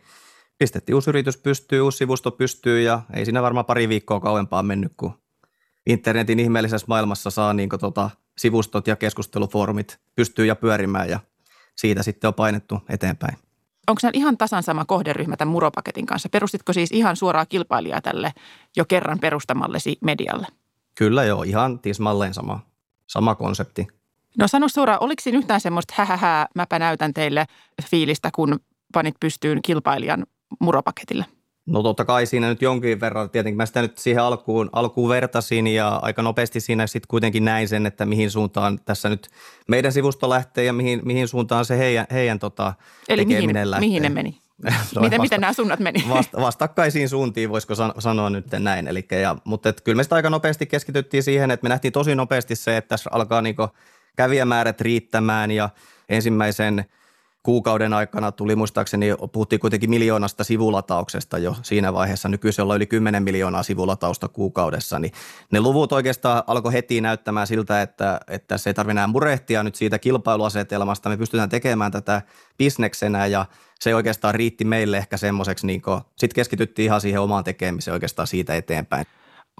pistettiin 0.58 0.94
uusi 0.94 1.10
yritys 1.10 1.36
pystyy, 1.36 1.80
uusi 1.80 1.98
sivusto 1.98 2.30
pystyy 2.30 2.82
ja 2.82 3.02
ei 3.14 3.24
siinä 3.24 3.42
varmaan 3.42 3.66
pari 3.66 3.88
viikkoa 3.88 4.20
kauempaa 4.20 4.62
mennyt, 4.62 4.92
kun 4.96 5.12
internetin 5.86 6.40
ihmeellisessä 6.40 6.86
maailmassa 6.88 7.30
saa 7.30 7.52
niin 7.52 7.68
tota, 7.80 8.10
sivustot 8.38 8.86
ja 8.86 8.96
keskustelufoorumit 8.96 9.98
pystyy 10.14 10.46
ja 10.46 10.56
pyörimään 10.56 11.08
ja 11.08 11.20
siitä 11.76 12.02
sitten 12.02 12.28
on 12.28 12.34
painettu 12.34 12.78
eteenpäin. 12.88 13.36
Onko 13.88 14.00
se 14.00 14.10
ihan 14.12 14.38
tasan 14.38 14.62
sama 14.62 14.84
kohderyhmä 14.84 15.36
tämän 15.36 15.52
muropaketin 15.52 16.06
kanssa? 16.06 16.28
Perustitko 16.28 16.72
siis 16.72 16.92
ihan 16.92 17.16
suoraa 17.16 17.46
kilpailijaa 17.46 18.00
tälle 18.00 18.32
jo 18.76 18.84
kerran 18.84 19.18
perustamallesi 19.18 19.98
medialle? 20.00 20.46
Kyllä 20.94 21.24
joo, 21.24 21.42
ihan 21.42 21.78
tismalleen 21.78 22.34
sama 22.34 22.60
sama 23.12 23.34
konsepti. 23.34 23.86
No 24.38 24.48
sano 24.48 24.68
suoraan, 24.68 25.02
oliko 25.02 25.22
siinä 25.22 25.38
yhtään 25.38 25.60
semmoista 25.60 25.94
hähähää, 25.96 26.46
mäpä 26.54 26.78
näytän 26.78 27.14
teille 27.14 27.46
fiilistä, 27.90 28.30
kun 28.34 28.60
panit 28.92 29.14
pystyyn 29.20 29.62
kilpailijan 29.62 30.26
muropaketille? 30.60 31.24
No 31.66 31.82
totta 31.82 32.04
kai 32.04 32.26
siinä 32.26 32.48
nyt 32.48 32.62
jonkin 32.62 33.00
verran, 33.00 33.30
tietenkin 33.30 33.56
mä 33.56 33.66
sitä 33.66 33.82
nyt 33.82 33.98
siihen 33.98 34.22
alkuun, 34.22 34.70
alkuun 34.72 35.08
vertasin 35.08 35.66
ja 35.66 35.96
aika 36.02 36.22
nopeasti 36.22 36.60
siinä 36.60 36.86
sitten 36.86 37.08
kuitenkin 37.08 37.44
näin 37.44 37.68
sen, 37.68 37.86
että 37.86 38.06
mihin 38.06 38.30
suuntaan 38.30 38.78
tässä 38.84 39.08
nyt 39.08 39.28
meidän 39.68 39.92
sivusto 39.92 40.28
lähtee 40.28 40.64
ja 40.64 40.72
mihin, 40.72 41.00
mihin 41.04 41.28
suuntaan 41.28 41.64
se 41.64 41.78
heidän, 41.78 42.06
heidän 42.10 42.38
tota, 42.38 42.74
Eli 43.08 43.24
tekeminen 43.24 43.54
mihin, 43.54 43.70
lähtee. 43.70 43.88
mihin 43.88 44.02
ne 44.02 44.08
meni? 44.08 44.41
Miten, 44.62 44.80
vasta, 45.02 45.18
miten 45.20 45.40
nämä 45.40 45.52
suunnat 45.52 45.80
meni? 45.80 46.04
Vasta, 46.08 46.40
vastakkaisiin 46.40 47.08
suuntiin, 47.08 47.50
voisiko 47.50 47.74
sanoa 47.98 48.30
nyt 48.30 48.46
näin. 48.58 48.88
Elikkä, 48.88 49.16
ja, 49.16 49.36
mutta 49.44 49.68
et, 49.68 49.80
kyllä 49.80 49.96
me 49.96 50.02
sitä 50.02 50.14
aika 50.14 50.30
nopeasti 50.30 50.66
keskityttiin 50.66 51.22
siihen, 51.22 51.50
että 51.50 51.64
me 51.64 51.68
nähtiin 51.68 51.92
tosi 51.92 52.14
nopeasti 52.14 52.56
se, 52.56 52.76
että 52.76 52.88
tässä 52.88 53.10
alkaa 53.12 53.42
niinku 53.42 53.68
kävijämäärät 54.16 54.80
riittämään 54.80 55.50
ja 55.50 55.70
ensimmäisen 56.08 56.84
kuukauden 57.42 57.92
aikana 57.92 58.32
tuli 58.32 58.56
muistaakseni, 58.56 59.06
puhuttiin 59.32 59.60
kuitenkin 59.60 59.90
miljoonasta 59.90 60.44
sivulatauksesta 60.44 61.38
jo 61.38 61.56
siinä 61.62 61.92
vaiheessa. 61.92 62.28
Nykyisellä 62.28 62.74
yli 62.74 62.86
10 62.86 63.22
miljoonaa 63.22 63.62
sivulatausta 63.62 64.28
kuukaudessa, 64.28 64.98
niin 64.98 65.12
ne 65.50 65.60
luvut 65.60 65.92
oikeastaan 65.92 66.42
alkoi 66.46 66.72
heti 66.72 67.00
näyttämään 67.00 67.46
siltä, 67.46 67.82
että, 67.82 68.20
että 68.28 68.58
se 68.58 68.70
ei 68.70 68.74
tarvitse 68.74 68.92
enää 68.92 69.06
murehtia 69.06 69.62
nyt 69.62 69.74
siitä 69.74 69.98
kilpailuasetelmasta. 69.98 71.08
Me 71.08 71.16
pystytään 71.16 71.48
tekemään 71.48 71.92
tätä 71.92 72.22
bisneksenä 72.58 73.26
ja 73.26 73.46
se 73.80 73.94
oikeastaan 73.94 74.34
riitti 74.34 74.64
meille 74.64 74.96
ehkä 74.96 75.16
semmoiseksi, 75.16 75.66
niin 75.66 75.82
sitten 76.16 76.34
keskityttiin 76.34 76.84
ihan 76.84 77.00
siihen 77.00 77.20
omaan 77.20 77.44
tekemiseen 77.44 77.92
oikeastaan 77.92 78.26
siitä 78.26 78.54
eteenpäin. 78.54 79.06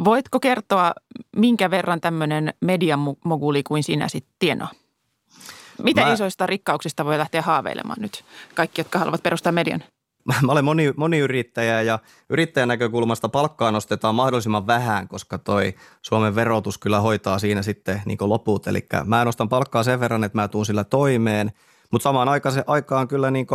Voitko 0.04 0.40
kertoa, 0.40 0.92
minkä 1.36 1.70
verran 1.70 2.00
tämmöinen 2.00 2.54
mediamoguli 2.60 3.62
kuin 3.62 3.82
sinä 3.82 4.08
sitten 4.08 4.34
tienaa? 4.38 4.81
Miten 5.82 6.06
Mä... 6.06 6.12
isoista 6.12 6.46
rikkauksista 6.46 7.04
voi 7.04 7.18
lähteä 7.18 7.42
haaveilemaan 7.42 8.00
nyt 8.00 8.24
kaikki, 8.54 8.80
jotka 8.80 8.98
haluavat 8.98 9.22
perustaa 9.22 9.52
median? 9.52 9.84
Mä 10.46 10.52
olen 10.52 10.64
moni, 10.64 10.92
moni 10.96 11.18
yrittäjä 11.18 11.82
ja 11.82 11.98
yrittäjän 12.30 12.68
näkökulmasta 12.68 13.28
palkkaa 13.28 13.72
nostetaan 13.72 14.14
mahdollisimman 14.14 14.66
vähän, 14.66 15.08
koska 15.08 15.38
toi 15.38 15.74
Suomen 16.02 16.34
verotus 16.34 16.78
kyllä 16.78 17.00
hoitaa 17.00 17.38
siinä 17.38 17.62
sitten 17.62 18.02
niin 18.04 18.18
loput. 18.20 18.66
Eli 18.66 18.86
mä 19.04 19.24
nostan 19.24 19.48
palkkaa 19.48 19.82
sen 19.82 20.00
verran, 20.00 20.24
että 20.24 20.38
mä 20.38 20.48
tuun 20.48 20.66
sillä 20.66 20.84
toimeen, 20.84 21.52
mutta 21.90 22.02
samaan 22.02 22.28
aikaan, 22.28 22.64
aikaan 22.66 23.08
kyllä 23.08 23.30
niin 23.30 23.46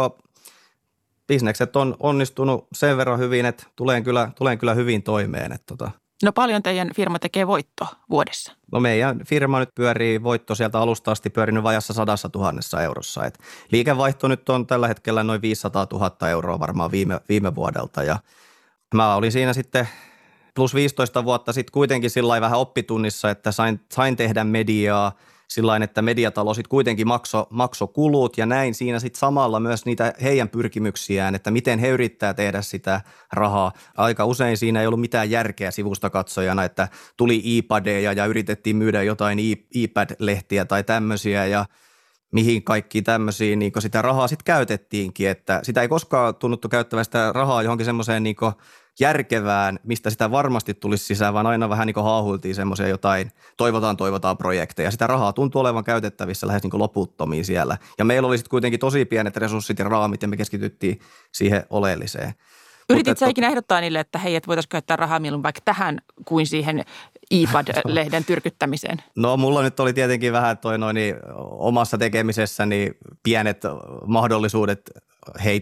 bisnekset 1.27 1.75
on 1.75 1.95
onnistunut 1.99 2.67
sen 2.73 2.97
verran 2.97 3.19
hyvin, 3.19 3.45
että 3.45 3.63
tulen 3.75 4.03
kyllä, 4.03 4.31
tulen 4.35 4.57
kyllä 4.57 4.73
hyvin 4.73 5.03
toimeen. 5.03 5.51
Että 5.51 5.75
tota. 5.77 5.91
No 6.23 6.31
paljon 6.31 6.63
teidän 6.63 6.89
firma 6.95 7.19
tekee 7.19 7.47
voittoa 7.47 7.87
vuodessa? 8.09 8.53
No 8.71 8.79
meidän 8.79 9.21
firma 9.25 9.59
nyt 9.59 9.75
pyörii 9.75 10.23
voitto 10.23 10.55
sieltä 10.55 10.79
alusta 10.79 11.11
asti 11.11 11.29
pyörinyt 11.29 11.63
vajassa 11.63 11.93
sadassa 11.93 12.29
tuhannessa 12.29 12.81
eurossa. 12.83 13.25
Et 13.25 13.39
liikevaihto 13.71 14.27
nyt 14.27 14.49
on 14.49 14.67
tällä 14.67 14.87
hetkellä 14.87 15.23
noin 15.23 15.41
500 15.41 15.87
000 15.91 16.29
euroa 16.29 16.59
varmaan 16.59 16.91
viime, 16.91 17.19
viime 17.29 17.55
vuodelta 17.55 18.03
ja 18.03 18.19
mä 18.93 19.15
olin 19.15 19.31
siinä 19.31 19.53
sitten 19.53 19.87
plus 20.55 20.75
15 20.75 21.23
vuotta 21.23 21.53
sitten 21.53 21.71
kuitenkin 21.71 22.09
sillä 22.09 22.41
vähän 22.41 22.59
oppitunnissa, 22.59 23.29
että 23.29 23.51
sain, 23.51 23.79
sain 23.91 24.15
tehdä 24.15 24.43
mediaa– 24.43 25.11
sillä 25.47 25.77
että 25.83 26.01
mediatalo 26.01 26.53
sitten 26.53 26.69
kuitenkin 26.69 27.07
makso, 27.07 27.47
makso 27.49 27.87
kulut 27.87 28.37
ja 28.37 28.45
näin 28.45 28.73
siinä 28.73 28.99
sitten 28.99 29.19
samalla 29.19 29.59
myös 29.59 29.85
niitä 29.85 30.13
heidän 30.21 30.49
pyrkimyksiään, 30.49 31.35
että 31.35 31.51
miten 31.51 31.79
he 31.79 31.89
yrittää 31.89 32.33
tehdä 32.33 32.61
sitä 32.61 33.01
rahaa. 33.33 33.71
Aika 33.97 34.25
usein 34.25 34.57
siinä 34.57 34.81
ei 34.81 34.87
ollut 34.87 35.01
mitään 35.01 35.31
järkeä 35.31 35.71
sivusta 35.71 36.09
katsojana, 36.09 36.63
että 36.63 36.87
tuli 37.17 37.41
iPadeja 37.43 38.13
ja 38.13 38.25
yritettiin 38.25 38.75
myydä 38.75 39.03
jotain 39.03 39.39
iPad-lehtiä 39.73 40.65
tai 40.65 40.83
tämmöisiä 40.83 41.45
ja 41.45 41.65
mihin 42.31 42.63
kaikkiin 42.63 43.03
tämmöisiin 43.03 43.59
niin 43.59 43.71
sitä 43.79 44.01
rahaa 44.01 44.27
sitten 44.27 44.45
käytettiinkin, 44.45 45.29
että 45.29 45.59
sitä 45.63 45.81
ei 45.81 45.87
koskaan 45.87 46.35
tunnuttu 46.35 46.69
käyttävän 46.69 47.05
sitä 47.05 47.31
rahaa 47.33 47.63
johonkin 47.63 47.85
semmoiseen 47.85 48.23
niin 48.23 48.35
järkevään, 48.99 49.79
mistä 49.83 50.09
sitä 50.09 50.31
varmasti 50.31 50.73
tulisi 50.73 51.05
sisään, 51.05 51.33
vaan 51.33 51.47
aina 51.47 51.69
vähän 51.69 51.87
niin 51.87 52.03
haahuiltiin 52.03 52.55
semmoisia 52.55 52.87
jotain 52.87 53.31
toivotaan, 53.57 53.97
toivotaan 53.97 54.37
projekteja. 54.37 54.91
Sitä 54.91 55.07
rahaa 55.07 55.33
tuntuu 55.33 55.61
olevan 55.61 55.83
käytettävissä 55.83 56.47
lähes 56.47 56.63
niin 56.63 56.79
loputtomiin 56.79 57.45
siellä. 57.45 57.77
Ja 57.97 58.05
meillä 58.05 58.27
oli 58.27 58.37
sitten 58.37 58.49
kuitenkin 58.49 58.79
tosi 58.79 59.05
pienet 59.05 59.37
resurssit 59.37 59.79
ja 59.79 59.85
raamit 59.85 60.21
ja 60.21 60.27
me 60.27 60.37
keskityttiin 60.37 60.99
siihen 61.31 61.63
oleelliseen. 61.69 62.33
Yritit 62.89 63.17
sä 63.17 63.27
ikinä 63.27 63.47
ehdottaa 63.47 63.81
niille, 63.81 63.99
että 63.99 64.19
hei, 64.19 64.35
että 64.35 64.47
voitaisiin 64.47 64.69
käyttää 64.69 64.97
rahaa 64.97 65.19
mieluummin 65.19 65.43
vaikka 65.43 65.61
tähän 65.65 66.01
kuin 66.25 66.47
siihen 66.47 66.85
iPad-lehden 67.31 68.25
tyrkyttämiseen? 68.27 69.03
No 69.15 69.37
mulla 69.37 69.61
nyt 69.61 69.79
oli 69.79 69.93
tietenkin 69.93 70.33
vähän 70.33 70.57
toi 70.57 70.77
noin 70.77 70.97
omassa 71.51 71.97
tekemisessäni 71.97 72.91
pienet 73.23 73.61
mahdollisuudet 74.05 74.91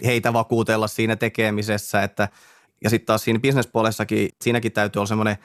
heitä 0.06 0.34
vakuutella 0.34 0.88
siinä 0.88 1.16
tekemisessä, 1.16 2.04
että 2.04 2.30
ja 2.84 2.90
sitten 2.90 3.06
taas 3.06 3.24
siinä 3.24 3.40
bisnespuolessakin, 3.40 4.30
siinäkin 4.42 4.72
täytyy 4.72 5.00
olla 5.00 5.08
semmoinen, 5.08 5.38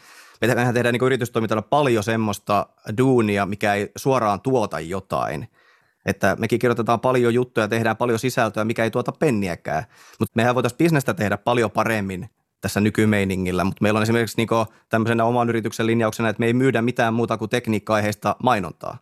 mehän 0.55 0.75
tehdään 0.75 0.93
niin 0.93 1.07
yritystoimintana 1.07 1.63
paljon 1.63 2.05
semmoista 2.05 2.67
duunia, 2.99 3.47
mikä 3.47 3.75
ei 3.75 3.91
suoraan 3.97 4.41
tuota 4.41 4.81
jotain– 4.81 5.49
että 6.07 6.37
mekin 6.39 6.59
kirjoitetaan 6.59 7.01
paljon 7.01 7.35
juttuja, 7.35 7.69
tehdään 7.69 7.97
paljon 7.97 8.19
sisältöä, 8.19 8.65
mikä 8.65 8.85
ei 8.85 8.91
tuota 8.91 9.13
penniäkään. 9.13 9.85
Mutta 10.19 10.33
mehän 10.37 10.55
voitaisiin 10.55 10.79
bisnestä 10.79 11.15
tehdä 11.15 11.37
paljon 11.37 11.71
paremmin 11.71 12.31
tässä 12.61 12.81
nykymeiningillä, 12.81 13.65
mutta 13.65 13.83
meillä 13.83 13.99
on 13.99 14.03
esimerkiksi 14.03 14.37
niin 14.37 14.49
tämmöisenä 14.89 15.25
oman 15.25 15.49
yrityksen 15.49 15.87
linjauksena, 15.87 16.29
että 16.29 16.41
me 16.41 16.47
ei 16.47 16.53
myydä 16.53 16.83
mitään 16.83 17.15
muuta 17.15 17.37
kuin 17.37 17.49
tekniikka-aiheista 17.49 18.37
mainontaa. 18.43 18.99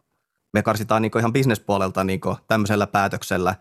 Me 0.52 0.62
karsitaan 0.62 1.02
niin 1.02 1.18
ihan 1.18 1.32
bisnespuolelta 1.32 2.04
niin 2.04 2.20
tämmöisellä 2.48 2.86
päätöksellä 2.86 3.54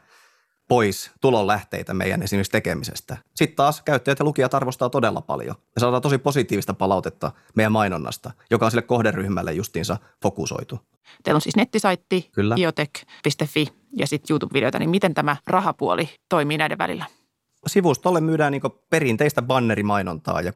pois 0.68 1.12
tulonlähteitä 1.22 1.94
meidän 1.94 2.24
esimerkiksi 2.24 2.52
tekemisestä. 2.52 3.18
Sitten 3.36 3.56
taas 3.56 3.82
käyttäjät 3.82 4.20
ja 4.20 4.26
lukijat 4.26 4.54
arvostaa 4.54 4.90
todella 4.90 5.22
paljon. 5.22 5.56
Me 5.56 5.80
saadaan 5.80 6.02
tosi 6.02 6.18
positiivista 6.18 6.74
palautetta 6.74 7.32
meidän 7.56 7.72
mainonnasta, 7.72 8.32
joka 8.52 8.66
on 8.66 8.72
sille 8.72 8.82
kohderyhmälle 8.82 9.54
justiinsa 9.54 9.98
fokusoitu. 10.24 10.80
Teillä 11.24 11.38
on 11.38 11.42
siis 11.42 11.56
nettisaitti, 11.56 12.32
iotech.fi 12.58 13.68
ja 13.94 14.08
sitten 14.08 14.34
YouTube-videoita, 14.34 14.80
niin 14.80 14.90
miten 14.90 15.14
tämä 15.14 15.36
rahapuoli 15.48 16.10
toimii 16.30 16.58
näiden 16.58 16.78
välillä? 16.78 17.06
Sivustolle 17.68 18.22
myydään 18.22 18.52
niin 18.52 18.62
perinteistä 18.90 19.42
bannerimainontaa 19.42 20.42
ja 20.42 20.54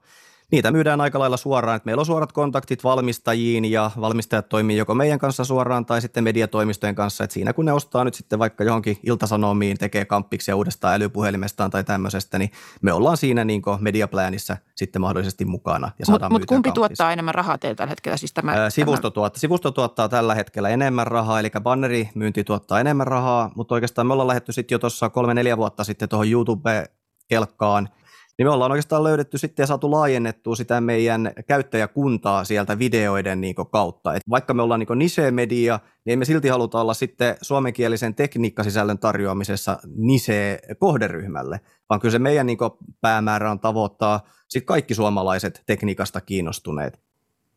niitä 0.51 0.71
myydään 0.71 1.01
aika 1.01 1.19
lailla 1.19 1.37
suoraan, 1.37 1.75
että 1.75 1.87
meillä 1.87 1.99
on 1.99 2.05
suorat 2.05 2.31
kontaktit 2.31 2.83
valmistajiin 2.83 3.65
ja 3.65 3.91
valmistajat 4.01 4.49
toimii 4.49 4.77
joko 4.77 4.95
meidän 4.95 5.19
kanssa 5.19 5.45
suoraan 5.45 5.85
tai 5.85 6.01
sitten 6.01 6.23
mediatoimistojen 6.23 6.95
kanssa, 6.95 7.23
että 7.23 7.33
siinä 7.33 7.53
kun 7.53 7.65
ne 7.65 7.73
ostaa 7.73 8.03
nyt 8.03 8.13
sitten 8.13 8.39
vaikka 8.39 8.63
johonkin 8.63 8.99
iltasanomiin, 9.03 9.77
tekee 9.77 10.05
kamppiksi 10.05 10.51
ja 10.51 10.55
uudestaan 10.55 10.95
älypuhelimestaan 10.95 11.71
tai 11.71 11.83
tämmöisestä, 11.83 12.39
niin 12.39 12.51
me 12.81 12.93
ollaan 12.93 13.17
siinä 13.17 13.45
niin 13.45 13.61
mediapläänissä 13.79 14.57
sitten 14.75 15.01
mahdollisesti 15.01 15.45
mukana 15.45 15.91
ja 15.99 16.05
Mutta 16.09 16.29
mut 16.29 16.45
kumpi 16.45 16.69
kamppiksi. 16.69 16.73
tuottaa 16.73 17.13
enemmän 17.13 17.35
rahaa 17.35 17.57
teillä 17.57 17.75
tällä 17.75 17.89
hetkellä? 17.89 18.17
Siis 18.17 18.33
tämä, 18.33 18.51
Ää, 18.51 18.69
sivusto, 18.69 19.09
tämä... 19.09 19.13
Tuottaa, 19.13 19.39
sivusto 19.39 19.71
tuottaa 19.71 20.09
tällä 20.09 20.35
hetkellä 20.35 20.69
enemmän 20.69 21.07
rahaa, 21.07 21.39
eli 21.39 21.49
bannerimyynti 21.59 22.43
tuottaa 22.43 22.79
enemmän 22.79 23.07
rahaa, 23.07 23.51
mutta 23.55 23.75
oikeastaan 23.75 24.07
me 24.07 24.13
ollaan 24.13 24.27
lähdetty 24.27 24.51
sitten 24.51 24.75
jo 24.75 24.79
tuossa 24.79 25.09
kolme-neljä 25.09 25.57
vuotta 25.57 25.83
sitten 25.83 26.09
tuohon 26.09 26.31
YouTube-kelkkaan– 26.31 27.89
niin 28.37 28.47
me 28.47 28.51
ollaan 28.51 28.71
oikeastaan 28.71 29.03
löydetty 29.03 29.37
sitten 29.37 29.63
ja 29.63 29.67
saatu 29.67 29.91
laajennettua 29.91 30.55
sitä 30.55 30.81
meidän 30.81 31.33
käyttäjäkuntaa 31.47 32.43
sieltä 32.43 32.79
videoiden 32.79 33.41
niin 33.41 33.55
kautta. 33.71 34.13
Et 34.13 34.21
vaikka 34.29 34.53
me 34.53 34.61
ollaan 34.61 34.79
niin 34.79 34.99
niche-media, 34.99 35.79
niin 36.05 36.13
emme 36.13 36.25
silti 36.25 36.47
haluta 36.47 36.81
olla 36.81 36.93
sitten 36.93 37.35
suomenkielisen 37.41 38.15
tekniikkasisällön 38.15 38.99
tarjoamisessa 38.99 39.79
niche-kohderyhmälle, 39.95 41.59
vaan 41.89 41.99
kyllä 42.01 42.11
se 42.11 42.19
meidän 42.19 42.47
niin 42.47 42.57
päämäärä 43.01 43.51
on 43.51 43.59
tavoittaa 43.59 44.19
sitten 44.47 44.67
kaikki 44.67 44.95
suomalaiset 44.95 45.63
tekniikasta 45.65 46.21
kiinnostuneet. 46.21 46.93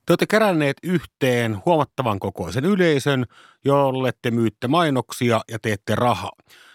Te 0.06 0.12
olette 0.12 0.26
keränneet 0.26 0.76
yhteen 0.82 1.62
huomattavan 1.66 2.18
kokoisen 2.18 2.64
yleisön, 2.64 3.26
jolle 3.64 4.12
te 4.22 4.30
myytte 4.30 4.68
mainoksia 4.68 5.40
ja 5.52 5.58
teette 5.58 5.94
rahaa. 5.94 6.32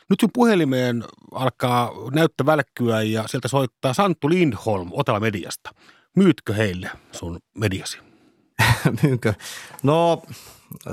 Nyt 0.10 0.20
sun 0.20 0.30
puhelimeen 0.34 1.04
alkaa 1.32 1.92
näyttö 2.12 2.46
välkkyä 2.46 3.02
ja 3.02 3.28
sieltä 3.28 3.48
soittaa 3.48 3.94
Santtu 3.94 4.30
Lindholm 4.30 4.90
Otava 4.92 5.20
Mediasta. 5.20 5.70
Myytkö 6.16 6.54
heille 6.54 6.92
sun 7.12 7.40
mediasi? 7.58 8.00
Myynkö? 9.04 9.34
No 9.84 10.22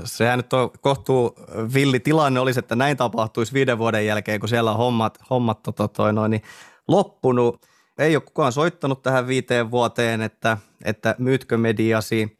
sehän 0.04 0.38
nyt 0.38 0.52
on 0.52 0.70
kohtuu 0.80 1.36
villi 1.74 2.00
tilanne 2.00 2.40
olisi, 2.40 2.58
että 2.58 2.76
näin 2.76 2.96
tapahtuisi 2.96 3.52
viiden 3.52 3.78
vuoden 3.78 4.06
jälkeen, 4.06 4.40
kun 4.40 4.48
siellä 4.48 4.70
on 4.70 4.76
hommat, 4.76 5.18
hommat 5.30 5.62
tota 5.62 5.88
toi 5.88 6.12
noin, 6.12 6.30
niin 6.30 6.42
loppunut. 6.88 7.66
Ei 7.98 8.16
ole 8.16 8.22
kukaan 8.22 8.52
soittanut 8.52 9.02
tähän 9.02 9.26
viiteen 9.26 9.70
vuoteen, 9.70 10.22
että, 10.22 10.58
että 10.84 11.14
myytkö 11.18 11.56
mediasi. 11.56 12.38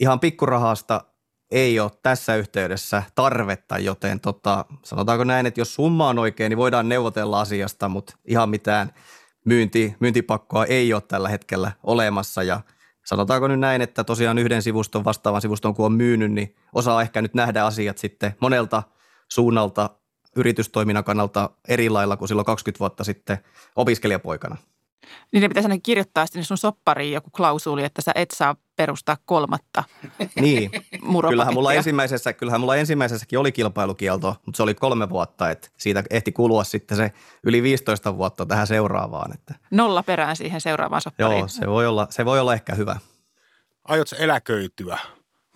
Ihan 0.00 0.20
pikkurahasta 0.20 1.04
ei 1.50 1.80
ole 1.80 1.90
tässä 2.02 2.36
yhteydessä 2.36 3.02
tarvetta, 3.14 3.78
joten 3.78 4.20
tota, 4.20 4.64
sanotaanko 4.84 5.24
näin, 5.24 5.46
että 5.46 5.60
jos 5.60 5.74
summa 5.74 6.08
on 6.08 6.18
oikein, 6.18 6.50
niin 6.50 6.58
voidaan 6.58 6.88
neuvotella 6.88 7.40
asiasta, 7.40 7.88
mutta 7.88 8.16
ihan 8.24 8.48
mitään 8.48 8.92
myynti, 9.44 9.96
myyntipakkoa 10.00 10.64
ei 10.64 10.92
ole 10.92 11.02
tällä 11.08 11.28
hetkellä 11.28 11.72
olemassa 11.82 12.42
ja 12.42 12.60
sanotaanko 13.06 13.48
nyt 13.48 13.60
näin, 13.60 13.82
että 13.82 14.04
tosiaan 14.04 14.38
yhden 14.38 14.62
sivuston 14.62 15.04
vastaavan 15.04 15.42
sivuston 15.42 15.74
kun 15.74 15.86
on 15.86 15.92
myynyt, 15.92 16.32
niin 16.32 16.56
osaa 16.74 17.02
ehkä 17.02 17.22
nyt 17.22 17.34
nähdä 17.34 17.64
asiat 17.64 17.98
sitten 17.98 18.34
monelta 18.40 18.82
suunnalta 19.28 19.90
yritystoiminnan 20.36 21.04
kannalta 21.04 21.50
eri 21.68 21.90
lailla 21.90 22.16
kuin 22.16 22.28
silloin 22.28 22.46
20 22.46 22.78
vuotta 22.80 23.04
sitten 23.04 23.38
opiskelijapoikana. 23.76 24.56
Niin 25.32 25.42
ne 25.42 25.48
pitäisi 25.48 25.68
aina 25.70 25.80
kirjoittaa 25.82 26.26
sinne 26.26 26.44
sun 26.44 26.58
soppariin 26.58 27.12
joku 27.12 27.30
klausuuli, 27.30 27.84
että 27.84 28.02
sä 28.02 28.12
et 28.14 28.30
saa 28.30 28.56
perustaa 28.76 29.16
kolmatta 29.24 29.84
Niin, 30.40 30.70
kyllähän 31.28 31.54
mulla, 31.54 31.72
ensimmäisessä, 31.72 32.32
kyllähän 32.32 32.60
mulla 32.60 32.76
ensimmäisessäkin 32.76 33.38
oli 33.38 33.52
kilpailukielto, 33.52 34.36
mutta 34.46 34.56
se 34.56 34.62
oli 34.62 34.74
kolme 34.74 35.10
vuotta, 35.10 35.50
että 35.50 35.68
siitä 35.76 36.04
ehti 36.10 36.32
kulua 36.32 36.64
sitten 36.64 36.96
se 36.96 37.12
yli 37.44 37.62
15 37.62 38.16
vuotta 38.16 38.46
tähän 38.46 38.66
seuraavaan. 38.66 39.34
Että. 39.34 39.54
Nolla 39.70 40.02
perään 40.02 40.36
siihen 40.36 40.60
seuraavaan 40.60 41.02
soppariin. 41.02 41.38
Joo, 41.38 41.48
se 41.48 41.66
voi 41.66 41.86
olla, 41.86 42.06
se 42.10 42.24
voi 42.24 42.40
olla 42.40 42.54
ehkä 42.54 42.74
hyvä. 42.74 42.96
Aiotko 43.84 44.16
eläköityä 44.18 44.98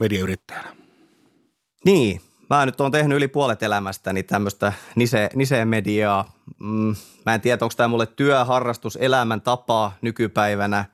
mediayrittäjänä? 0.00 0.76
Niin, 1.85 2.20
mä 2.56 2.66
nyt 2.66 2.80
oon 2.80 2.90
tehnyt 2.90 3.16
yli 3.16 3.28
puolet 3.28 3.62
elämästäni 3.62 4.22
tämmöistä 4.22 4.72
nise, 4.94 5.30
nise-mediaa. 5.34 6.32
Mm, 6.58 6.94
mä 7.26 7.34
en 7.34 7.40
tiedä, 7.40 7.64
onko 7.64 7.74
tämä 7.76 7.88
mulle 7.88 8.06
työ, 8.06 8.44
harrastus, 8.44 8.98
elämäntapa 9.00 9.92
nykypäivänä. 10.02 10.84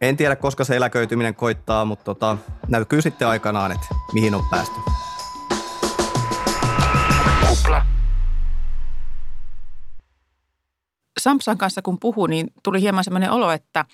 En 0.00 0.16
tiedä, 0.16 0.36
koska 0.36 0.64
se 0.64 0.76
eläköityminen 0.76 1.34
koittaa, 1.34 1.84
mutta 1.84 2.04
tota, 2.04 2.38
näkyy 2.68 3.02
sitten 3.02 3.28
aikanaan, 3.28 3.72
että 3.72 3.86
mihin 4.12 4.34
on 4.34 4.44
päästy. 4.50 4.74
Samsan 11.20 11.58
kanssa 11.58 11.82
kun 11.82 11.98
puhuu, 12.00 12.26
niin 12.26 12.52
tuli 12.62 12.80
hieman 12.80 13.04
sellainen 13.04 13.30
olo, 13.30 13.50
että 13.50 13.84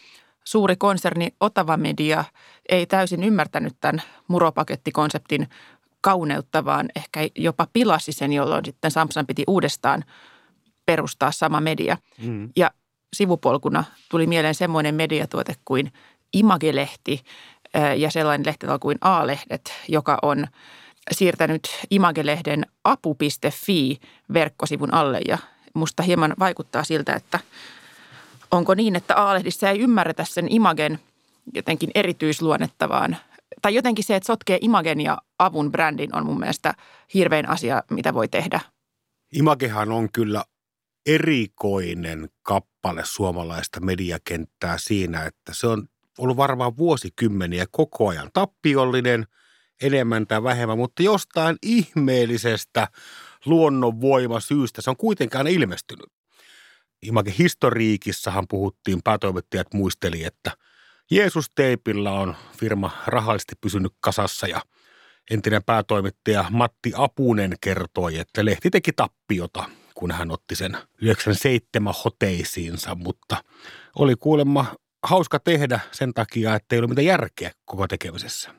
suuri 0.45 0.77
konserni 0.77 1.29
Otava 1.41 1.77
Media 1.77 2.25
ei 2.69 2.87
täysin 2.87 3.25
ymmärtänyt 3.25 3.77
tämän 3.81 4.03
muropakettikonseptin 4.29 5.49
kauneutta, 6.05 6.65
vaan 6.65 6.89
ehkä 6.97 7.21
jopa 7.35 7.67
pilasi 7.73 8.13
sen, 8.13 8.33
jolloin 8.33 8.65
sitten 8.65 8.91
Samsung 8.91 9.27
piti 9.27 9.45
uudestaan 9.47 10.05
perustaa 10.87 11.33
sama 11.33 11.61
media. 11.61 11.97
Mm. 12.23 12.49
Ja 12.57 12.71
sivupolkuna 13.17 13.85
tuli 14.11 14.27
mieleen 14.27 14.55
semmoinen 14.55 14.95
mediatuote 14.95 15.55
kuin 15.65 15.93
Imagelehti 16.33 17.25
ja 17.97 18.11
sellainen 18.11 18.47
lehti 18.47 18.67
kuin 18.81 18.99
A-lehdet, 19.01 19.73
joka 19.89 20.19
on 20.23 20.47
siirtänyt 21.13 21.69
Imagelehden 21.91 22.67
apu.fi 22.85 24.01
verkkosivun 24.33 24.95
alle 24.95 25.21
ja 25.29 25.39
musta 25.75 26.03
hieman 26.03 26.35
vaikuttaa 26.39 26.85
siltä, 26.85 27.15
että 27.15 27.41
onko 28.51 28.75
niin, 28.75 28.97
että 28.97 29.17
A-lehdissä 29.17 29.71
ei 29.71 29.81
ymmärretä 29.81 30.25
sen 30.25 30.53
Imagen 30.53 30.99
jotenkin 31.55 31.91
erityisluonnetta, 31.95 32.89
vaan 32.89 33.17
tai 33.63 33.75
jotenkin 33.75 34.05
se, 34.05 34.17
että 34.17 34.27
sotkee 34.27 34.59
Imagen 34.61 35.01
ja 35.01 35.19
avun 35.39 35.73
brändin 35.73 36.17
on 36.17 36.27
mun 36.27 36.39
mielestä 36.39 36.75
hirvein 37.15 37.49
asia, 37.49 37.83
mitä 37.91 38.15
voi 38.15 38.29
tehdä. 38.29 38.61
Imagehan 39.33 39.93
on 39.93 40.13
kyllä 40.13 40.45
erikoinen 41.07 42.29
kappale 42.43 43.03
suomalaista 43.05 43.81
mediakenttää 43.81 44.79
siinä, 44.79 45.25
että 45.25 45.53
se 45.55 45.67
on 45.67 45.89
ollut 46.19 46.37
varmaan 46.37 46.77
vuosikymmeniä 46.77 47.67
koko 47.71 48.09
ajan 48.09 48.31
tappiollinen, 48.33 49.27
enemmän 49.83 50.27
tai 50.27 50.43
vähemmän, 50.43 50.79
mutta 50.79 51.03
jostain 51.03 51.57
ihmeellisestä 51.63 52.89
luonnonvoimasyystä 53.47 54.83
se 54.83 54.91
on 54.91 54.97
kuitenkaan 54.97 55.47
ilmestynyt. 55.47 56.07
Imake 57.03 57.35
historiikissahan 57.39 58.45
puhuttiin, 58.49 59.03
päätoimittajat 59.03 59.75
muisteli, 59.75 60.25
että 60.25 60.51
Jeesus 61.11 61.51
Teipillä 61.55 62.13
on 62.13 62.37
firma 62.59 62.91
rahallisesti 63.07 63.55
pysynyt 63.61 63.93
kasassa 64.01 64.47
ja 64.47 64.61
entinen 65.31 65.65
päätoimittaja 65.65 66.45
Matti 66.51 66.93
Apunen 66.97 67.55
kertoi, 67.61 68.19
että 68.19 68.45
lehti 68.45 68.71
teki 68.71 68.93
tappiota, 68.93 69.65
kun 69.95 70.11
hän 70.11 70.31
otti 70.31 70.57
sen 70.57 70.77
97 71.03 71.95
hoteisiinsa, 72.05 72.95
mutta 72.95 73.45
oli 73.99 74.17
kuulemma 74.17 74.67
hauska 75.03 75.39
tehdä 75.39 75.81
sen 75.93 76.15
takia, 76.15 76.55
että 76.55 76.77
ei 76.77 76.79
ole 76.79 76.87
mitään 76.87 77.05
järkeä 77.05 77.51
koko 77.65 77.89
tekemisessä. 77.89 78.51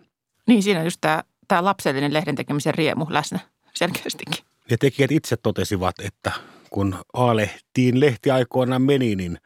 Niin, 0.48 0.64
siinä 0.64 0.80
on 0.80 0.86
just 0.86 0.98
tämä, 1.02 1.24
tämä 1.48 1.64
lapsellinen 1.64 2.14
lehden 2.14 2.36
tekemisen 2.36 2.74
riemu 2.74 3.06
läsnä 3.10 3.40
selkeästikin. 3.74 4.46
Ja 4.70 4.78
tekijät 4.78 5.12
itse 5.12 5.38
totesivat, 5.38 6.00
että 6.00 6.32
kun 6.70 6.96
A-lehtiin 7.14 8.00
lehti 8.00 8.32
aikoinaan 8.32 8.82
meni, 8.82 9.16
niin 9.16 9.38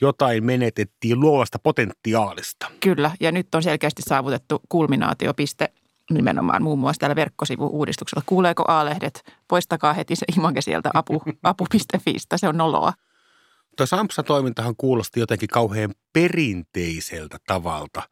jotain 0.00 0.44
menetettiin 0.44 1.20
luovasta 1.20 1.58
potentiaalista. 1.58 2.70
Kyllä, 2.80 3.10
ja 3.20 3.32
nyt 3.32 3.54
on 3.54 3.62
selkeästi 3.62 4.02
saavutettu 4.02 4.60
kulminaatiopiste 4.68 5.72
nimenomaan 6.10 6.62
muun 6.62 6.78
muassa 6.78 7.00
täällä 7.00 7.16
verkkosivu-uudistuksella. 7.16 8.22
Kuuleeko 8.26 8.64
A-lehdet? 8.68 9.32
Poistakaa 9.48 9.92
heti 9.92 10.16
se 10.16 10.26
image 10.36 10.60
sieltä 10.60 10.90
apu, 10.94 11.22
apu.fiistä, 11.42 12.38
se 12.38 12.48
on 12.48 12.56
noloa. 12.56 12.92
Tuo 13.76 13.86
Sampsa-toimintahan 13.86 14.74
kuulosti 14.76 15.20
jotenkin 15.20 15.48
kauhean 15.48 15.94
perinteiseltä 16.12 17.38
tavalta 17.46 18.02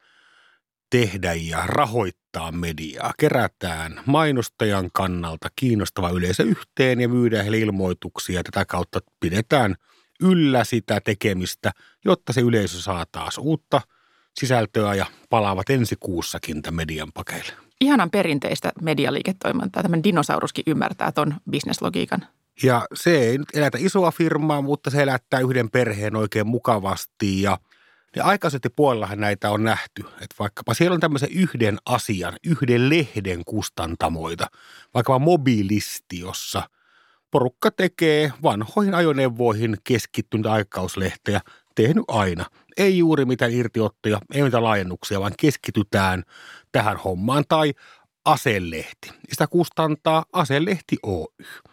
tehdä 0.90 1.34
ja 1.34 1.62
rahoittaa 1.66 2.52
mediaa. 2.52 3.12
Kerätään 3.18 4.00
mainostajan 4.06 4.90
kannalta 4.92 5.48
kiinnostava 5.56 6.10
yleisö 6.10 6.42
yhteen 6.42 7.00
ja 7.00 7.08
myydään 7.08 7.44
heille 7.44 7.58
ilmoituksia. 7.58 8.42
Tätä 8.42 8.64
kautta 8.64 9.00
pidetään 9.20 9.74
yllä 10.20 10.64
sitä 10.64 11.00
tekemistä, 11.00 11.72
jotta 12.04 12.32
se 12.32 12.40
yleisö 12.40 12.80
saa 12.80 13.04
taas 13.12 13.38
uutta 13.38 13.80
sisältöä 14.34 14.94
ja 14.94 15.06
palaavat 15.30 15.70
ensi 15.70 15.96
kuussakin 16.00 16.62
tämän 16.62 16.76
median 16.76 17.12
pakeille. 17.12 17.52
Ihanan 17.80 18.10
perinteistä 18.10 18.72
medialiiketoimintaa. 18.82 19.82
Tämmöinen 19.82 20.04
dinosauruskin 20.04 20.64
ymmärtää 20.66 21.12
ton 21.12 21.34
bisneslogiikan. 21.50 22.26
Ja 22.62 22.86
se 22.94 23.18
ei 23.18 23.38
nyt 23.38 23.48
elätä 23.54 23.78
isoa 23.80 24.10
firmaa, 24.10 24.62
mutta 24.62 24.90
se 24.90 25.02
elättää 25.02 25.40
yhden 25.40 25.70
perheen 25.70 26.16
oikein 26.16 26.46
mukavasti 26.46 27.42
ja 27.42 27.58
ja 28.16 28.24
aikaisemmin 28.24 28.72
puolellahan 28.76 29.20
näitä 29.20 29.50
on 29.50 29.64
nähty, 29.64 30.02
että 30.02 30.36
vaikkapa 30.38 30.74
siellä 30.74 30.94
on 30.94 31.00
tämmöisen 31.00 31.32
yhden 31.32 31.78
asian, 31.86 32.36
yhden 32.46 32.90
lehden 32.90 33.44
kustantamoita, 33.44 34.46
vaikkapa 34.94 35.18
mobiilisti, 35.18 36.18
jossa 36.18 36.62
porukka 37.30 37.70
tekee 37.70 38.32
vanhoihin 38.42 38.94
ajoneuvoihin 38.94 39.76
keskittynyt 39.84 40.46
aikauslehtejä, 40.46 41.40
tehnyt 41.74 42.04
aina. 42.08 42.44
Ei 42.76 42.98
juuri 42.98 43.24
mitään 43.24 43.52
irtiottoja, 43.52 44.20
ei 44.34 44.42
mitään 44.42 44.64
laajennuksia, 44.64 45.20
vaan 45.20 45.34
keskitytään 45.40 46.22
tähän 46.72 46.96
hommaan. 46.96 47.44
Tai 47.48 47.72
aselehti. 48.24 49.10
Sitä 49.30 49.46
kustantaa 49.46 50.24
Aselehti 50.32 50.96
Oy. 51.02 51.24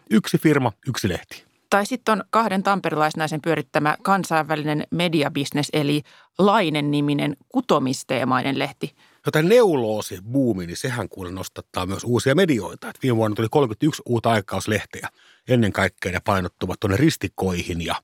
Yksi 0.10 0.38
firma, 0.38 0.72
yksi 0.88 1.10
lehti. 1.10 1.46
Tai 1.70 1.86
sitten 1.86 2.12
on 2.12 2.24
kahden 2.30 2.64
tamperilaisnaisen 2.64 3.42
pyörittämä 3.42 3.98
kansainvälinen 4.02 4.84
mediabisnes, 4.92 5.68
eli 5.74 6.02
Lainen-niminen 6.40 7.38
kutomisteemainen 7.50 8.60
lehti. 8.60 8.96
Jota 9.26 9.42
neuloosi 9.42 10.20
buumi, 10.32 10.66
niin 10.66 10.78
sehän 10.78 11.10
kuule 11.10 11.32
nostattaa 11.32 11.86
myös 11.86 12.04
uusia 12.04 12.36
medioita. 12.36 12.90
Et 12.90 13.00
viime 13.04 13.18
vuonna 13.18 13.36
tuli 13.36 13.48
31 13.52 14.02
uutta 14.06 14.32
aikauslehteä. 14.32 15.10
Ennen 15.48 15.74
kaikkea 15.74 16.12
ne 16.12 16.20
painottuvat 16.20 16.80
tuonne 16.80 16.98
ristikoihin 16.98 17.86
ja 17.86 17.96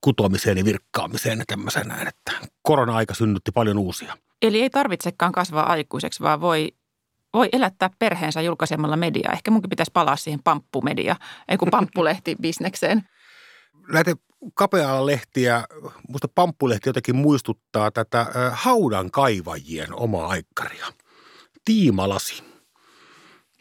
kutomiseen 0.00 0.58
ja 0.58 0.64
virkkaamiseen 0.64 1.38
ja 1.38 1.44
tämmöisen 1.46 1.88
näin, 1.88 2.08
että 2.08 2.32
korona-aika 2.62 3.14
synnytti 3.14 3.52
paljon 3.52 3.78
uusia. 3.78 4.16
Eli 4.42 4.62
ei 4.62 4.70
tarvitsekaan 4.70 5.32
kasvaa 5.32 5.70
aikuiseksi, 5.70 6.22
vaan 6.22 6.40
voi 6.40 6.72
voi 7.34 7.48
elättää 7.52 7.90
perheensä 7.98 8.40
julkaisemalla 8.40 8.96
mediaa. 8.96 9.32
Ehkä 9.32 9.50
munkin 9.50 9.70
pitäisi 9.70 9.90
palaa 9.92 10.16
siihen 10.16 10.42
pamppumedia, 10.44 11.16
ei 11.48 11.56
kun 11.56 11.68
pamppulehti-bisnekseen. 11.70 13.02
Näitä 13.92 14.14
kapea 14.54 15.06
lehtiä, 15.06 15.64
musta 16.08 16.28
pamppulehti 16.34 16.88
jotenkin 16.88 17.16
muistuttaa 17.16 17.90
tätä 17.90 18.26
haudan 18.52 19.10
kaivajien 19.10 19.94
omaa 19.94 20.28
aikkaria. 20.28 20.86
Tiimalasi. 21.64 22.53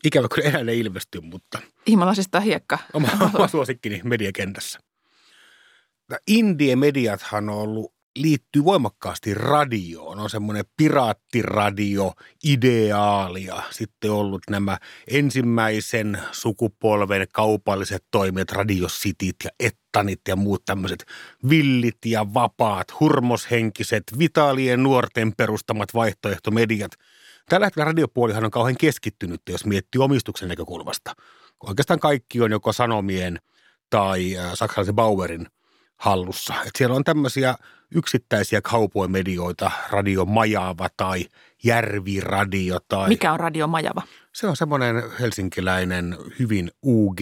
Ikävä 0.03 0.27
kyllä 0.35 0.49
enää 0.49 0.71
ei 0.73 0.79
ilmesty, 0.79 1.21
mutta... 1.21 1.59
Tiimalasista 1.85 2.39
hiekka. 2.39 2.77
Oma, 2.93 3.07
oma 3.33 3.47
suosikkini 3.47 4.01
mediakentässä. 4.03 4.79
Indie 6.27 6.75
mediathan 6.75 7.49
on 7.49 7.55
ollut 7.55 7.93
liittyy 8.15 8.63
voimakkaasti 8.63 9.33
radioon. 9.33 10.19
On 10.19 10.29
semmoinen 10.29 10.65
piraattiradio, 10.77 12.13
ideaalia. 12.43 13.63
Sitten 13.71 14.11
ollut 14.11 14.41
nämä 14.49 14.77
ensimmäisen 15.07 16.19
sukupolven 16.31 17.27
kaupalliset 17.33 18.05
toimijat, 18.11 18.51
radiositit 18.51 19.35
ja 19.43 19.49
ettanit 19.59 20.21
ja 20.27 20.35
muut 20.35 20.65
tämmöiset 20.65 21.05
villit 21.49 21.97
ja 22.05 22.33
vapaat, 22.33 22.99
hurmoshenkiset, 22.99 24.03
vitaalien 24.19 24.83
nuorten 24.83 25.33
perustamat 25.37 25.93
vaihtoehtomediat. 25.93 26.91
Tällä 27.49 27.67
hetkellä 27.67 27.85
radiopuolihan 27.85 28.45
on 28.45 28.51
kauhean 28.51 28.77
keskittynyt, 28.79 29.41
jos 29.49 29.65
miettii 29.65 30.01
omistuksen 30.01 30.49
näkökulmasta. 30.49 31.15
Oikeastaan 31.63 31.99
kaikki 31.99 32.41
on 32.41 32.51
joko 32.51 32.73
Sanomien 32.73 33.39
tai 33.89 34.37
äh, 34.37 34.51
saksalaisen 34.53 34.95
Bauerin– 34.95 35.47
hallussa. 36.03 36.53
Et 36.65 36.71
siellä 36.77 36.95
on 36.95 37.03
tämmöisiä 37.03 37.55
yksittäisiä 37.95 38.61
kaupoimedioita, 38.61 39.71
Radio 39.89 40.25
Majava 40.25 40.87
tai 40.97 41.25
Järviradio 41.63 42.79
tai... 42.87 43.09
Mikä 43.09 43.33
on 43.33 43.39
Radio 43.39 43.67
Majava? 43.67 44.01
Se 44.33 44.47
on 44.47 44.57
semmoinen 44.57 45.03
helsinkiläinen 45.19 46.17
hyvin 46.39 46.71
UG, 46.85 47.19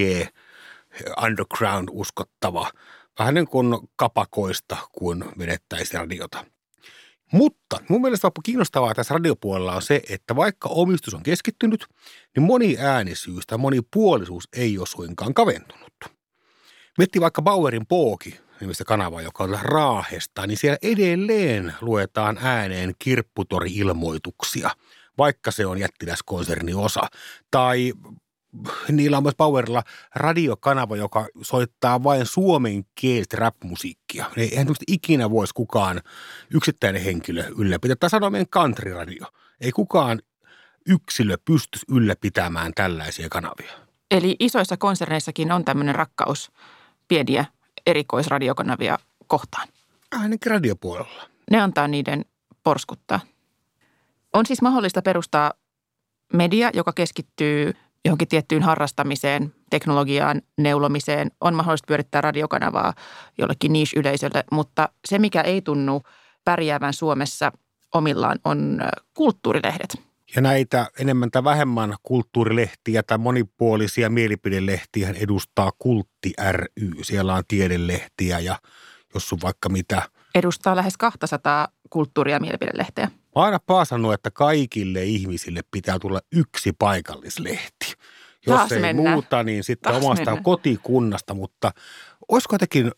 underground 1.23 1.89
uskottava, 1.91 2.71
vähän 3.19 3.34
niin 3.34 3.47
kuin 3.47 3.77
kapakoista, 3.95 4.77
kun 4.91 5.31
vedettäisiin 5.38 5.99
radiota. 5.99 6.45
Mutta 7.32 7.78
mun 7.89 8.02
mielestä 8.02 8.32
kiinnostavaa 8.44 8.96
tässä 8.96 9.13
radiopuolella 9.13 9.76
on 9.76 9.82
se, 9.82 10.02
että 10.10 10.36
vaikka 10.36 10.70
omistus 10.70 11.13
on 11.13 11.24
keskittynyt, 11.24 11.86
niin 12.36 12.44
moni 12.44 12.78
äänisyys 12.80 13.48
tai 13.48 13.58
monipuolisuus 13.58 14.44
ei 14.54 14.78
ole 14.78 14.88
suinkaan 14.88 15.34
kaventunut. 15.34 15.94
Mietti 16.98 17.22
vaikka 17.22 17.41
Bauerin 17.41 17.88
Pooki, 17.88 18.39
nimistä 18.62 18.84
kanavaa, 18.84 19.22
joka 19.22 19.44
on 19.44 19.60
Raahesta, 19.62 20.48
niin 20.48 20.58
siellä 20.58 20.78
edelleen 20.82 21.74
luetaan 21.82 22.38
ääneen 22.41 22.94
kirpputori-ilmoituksia, 23.00 24.70
vaikka 25.17 25.52
se 25.52 25.65
on 25.65 25.78
jättiläskonserni 25.78 26.74
osa. 26.74 27.02
Tai 27.52 27.94
niillä 28.92 29.18
on 29.18 29.24
myös 29.24 29.36
Powerilla 29.38 29.84
radiokanava, 30.16 30.96
joka 30.96 31.28
soittaa 31.42 32.04
vain 32.04 32.26
suomenkielistä 32.26 33.38
rap-musiikkia. 33.38 34.26
Eihän 34.38 34.68
ikinä 34.88 35.30
voisi 35.30 35.54
kukaan 35.54 36.02
yksittäinen 36.54 37.04
henkilö 37.04 37.46
ylläpitää. 37.58 38.10
Tai 38.10 38.30
meidän 38.30 38.48
country-radio. 38.48 39.26
Ei 39.62 39.72
kukaan 39.72 40.22
yksilö 40.88 41.38
pysty 41.46 41.80
ylläpitämään 41.90 42.72
tällaisia 42.76 43.30
kanavia. 43.30 43.72
Eli 44.12 44.36
isoissa 44.40 44.78
konserneissakin 44.78 45.52
on 45.52 45.66
tämmöinen 45.66 45.96
rakkaus 45.96 46.52
pieniä 47.08 47.46
erikoisradiokanavia 47.86 49.00
kohtaan. 49.28 49.68
Ainakin 50.12 50.52
radiopuolella. 50.52 51.30
Ne 51.52 51.60
antaa 51.60 51.88
niiden 51.88 52.26
porskuttaa. 52.64 53.20
On 54.34 54.46
siis 54.46 54.62
mahdollista 54.62 55.02
perustaa 55.02 55.54
media, 56.34 56.70
joka 56.74 56.94
keskittyy 56.94 57.74
johonkin 58.06 58.28
tiettyyn 58.28 58.64
harrastamiseen, 58.64 59.54
teknologiaan, 59.70 60.42
neulomiseen. 60.58 61.32
On 61.42 61.56
mahdollista 61.56 61.88
pyörittää 61.88 62.22
radiokanavaa 62.22 62.94
jollekin 63.38 63.74
niche-yleisölle, 63.74 64.44
mutta 64.52 64.90
se, 65.08 65.20
mikä 65.20 65.42
ei 65.42 65.62
tunnu 65.62 66.02
pärjäävän 66.46 66.94
Suomessa 66.94 67.52
omillaan, 67.94 68.40
on 68.44 68.82
kulttuurilehdet– 69.14 69.98
ja 70.36 70.42
näitä 70.42 70.88
enemmän 71.00 71.32
tai 71.32 71.44
vähemmän 71.44 71.96
kulttuurilehtiä 72.04 73.04
tai 73.04 73.18
monipuolisia 73.18 74.10
mielipidelehtiä 74.10 75.10
edustaa 75.10 75.72
Kultti 75.80 76.34
ry. 76.52 76.66
Siellä 77.02 77.36
on 77.36 77.44
tiedelehtiä 77.48 78.40
ja 78.40 78.60
jos 79.14 79.34
on 79.34 79.40
vaikka 79.44 79.70
mitä. 79.70 80.02
Edustaa 80.36 80.76
lähes 80.76 80.98
200 80.98 81.68
kulttuuri- 81.90 82.32
ja 82.32 82.40
mielipidelehteä. 82.40 83.12
Mä 83.36 83.41
aina 83.41 83.60
paasannut, 83.65 84.13
että 84.13 84.32
kaikille 84.32 85.04
ihmisille 85.04 85.62
pitää 85.72 86.00
tulla 86.00 86.22
yksi 86.32 86.74
paikallislehti. 86.80 87.94
Jos 88.48 88.58
Taas 88.58 88.72
ei 88.72 88.80
mennä. 88.82 89.12
muuta, 89.12 89.44
niin 89.44 89.63
sitten 89.63 89.91
Taas 89.94 90.04
omasta 90.06 90.26
mennä. 90.26 90.41
kotikunnasta, 90.44 91.34
mutta 91.34 91.72
olisiko 92.30 92.56
jotenkin 92.56 92.91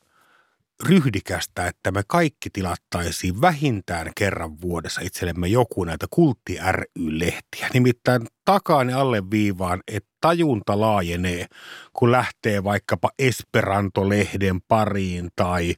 ryhdikästä, 0.83 1.67
että 1.67 1.91
me 1.91 2.01
kaikki 2.07 2.49
tilattaisiin 2.49 3.41
vähintään 3.41 4.11
kerran 4.15 4.61
vuodessa 4.61 5.01
itsellemme 5.01 5.47
joku 5.47 5.83
näitä 5.83 6.05
kultti 6.09 6.57
ry-lehtiä. 6.71 7.69
Nimittäin 7.73 8.27
takaan 8.45 8.89
ja 8.89 8.99
alleviivaan, 8.99 9.81
että 9.87 10.09
tajunta 10.21 10.79
laajenee, 10.79 11.45
kun 11.93 12.11
lähtee 12.11 12.63
vaikkapa 12.63 13.09
Esperanto-lehden 13.19 14.61
pariin 14.67 15.29
tai 15.35 15.73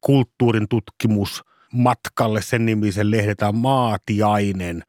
kulttuurin 0.00 0.68
tutkimus 0.68 1.44
matkalle 1.72 2.42
sen 2.42 2.66
nimisen 2.66 3.10
lehden 3.10 3.54
Maatiainen 3.54 4.82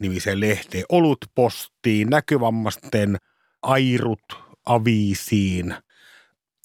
nimisen 0.00 0.40
lehteen, 0.40 0.84
postiin, 1.34 2.10
näkövammasten 2.10 3.16
airut 3.62 4.38
aviisiin. 4.66 5.74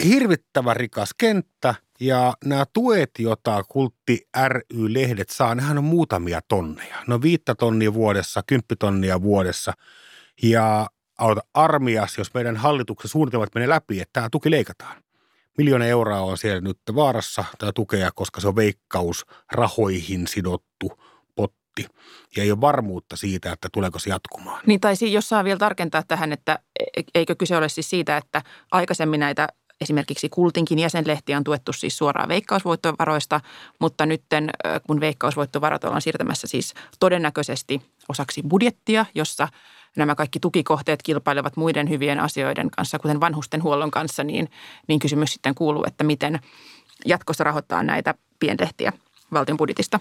Hirvittävän 0.04 0.76
rikas 0.76 1.10
kenttä 1.18 1.76
ja 2.00 2.34
nämä 2.46 2.66
tuet, 2.74 3.12
joita 3.20 3.63
Kultti 3.63 4.28
ry-lehdet 4.48 5.30
saa, 5.30 5.56
nehän 5.56 5.78
on 5.78 5.84
muutamia 5.84 6.39
tonneja. 6.48 6.96
No 7.08 7.22
viittä 7.22 7.56
tonnia 7.56 7.94
vuodessa, 7.94 8.44
kymppitonnia 8.48 9.22
vuodessa. 9.22 9.74
Ja 10.44 10.88
armias, 11.54 12.18
jos 12.18 12.34
meidän 12.34 12.58
hallituksen 12.58 13.10
suunnitelmat 13.10 13.56
menee 13.56 13.70
läpi, 13.70 14.02
että 14.02 14.13
tämä 14.13 14.30
tuki 14.32 14.52
leikataan. 14.52 15.03
Miljoona 15.58 15.86
euroa 15.86 16.22
on 16.22 16.38
siellä 16.38 16.62
nyt 16.62 16.80
vaarassa 16.96 17.46
tämä 17.58 17.72
tukea, 17.72 18.12
koska 18.16 18.42
se 18.42 18.48
on 18.48 18.56
veikkaus 18.56 19.26
rahoihin 19.52 20.28
sidottu 20.28 20.92
potti. 21.36 21.88
Ja 22.36 22.44
ei 22.44 22.52
ole 22.52 22.62
varmuutta 22.62 23.16
siitä, 23.16 23.52
että 23.52 23.70
tuleeko 23.74 24.00
se 24.00 24.10
jatkumaan. 24.10 24.62
Niin 24.66 24.80
tai 24.80 24.96
jos 25.12 25.30
saa 25.30 25.44
vielä 25.44 25.58
tarkentaa 25.58 26.04
tähän, 26.08 26.34
että 26.34 26.60
e-, 26.98 27.02
eikö 27.16 27.36
kyse 27.36 27.58
ole 27.58 27.70
siis 27.70 27.89
siitä, 27.89 28.18
että 28.18 28.42
aikaisemmin 28.72 29.20
näitä 29.20 29.48
Esimerkiksi 29.82 30.30
Kultinkin 30.30 30.80
jäsenlehtiä 30.80 31.38
on 31.38 31.44
tuettu 31.44 31.74
siis 31.74 31.98
suoraan 31.98 32.30
veikkausvoittovaroista, 32.30 33.42
mutta 33.80 34.06
nyt 34.06 34.24
kun 34.88 35.00
veikkausvoittovarat 35.00 35.84
ollaan 35.84 36.02
siirtämässä 36.02 36.48
siis 36.48 36.74
todennäköisesti 37.00 37.82
osaksi 38.10 38.42
budjettia, 38.48 39.06
jossa 39.16 39.48
nämä 39.97 40.15
kaikki 40.15 40.39
tukikohteet 40.39 41.03
kilpailevat 41.03 41.58
muiden 41.58 41.89
hyvien 41.89 42.19
asioiden 42.19 42.71
kanssa, 42.71 42.99
kuten 42.99 43.19
vanhustenhuollon 43.19 43.91
kanssa, 43.91 44.23
niin, 44.23 44.49
niin 44.88 44.99
kysymys 44.99 45.34
sitten 45.34 45.56
kuuluu, 45.56 45.84
että 45.88 46.03
miten 46.03 46.39
jatkossa 47.06 47.43
rahoittaa 47.43 47.84
näitä 47.84 48.13
pienlehtiä 48.39 48.93
valtion 49.34 49.58
budjetista. 49.58 49.99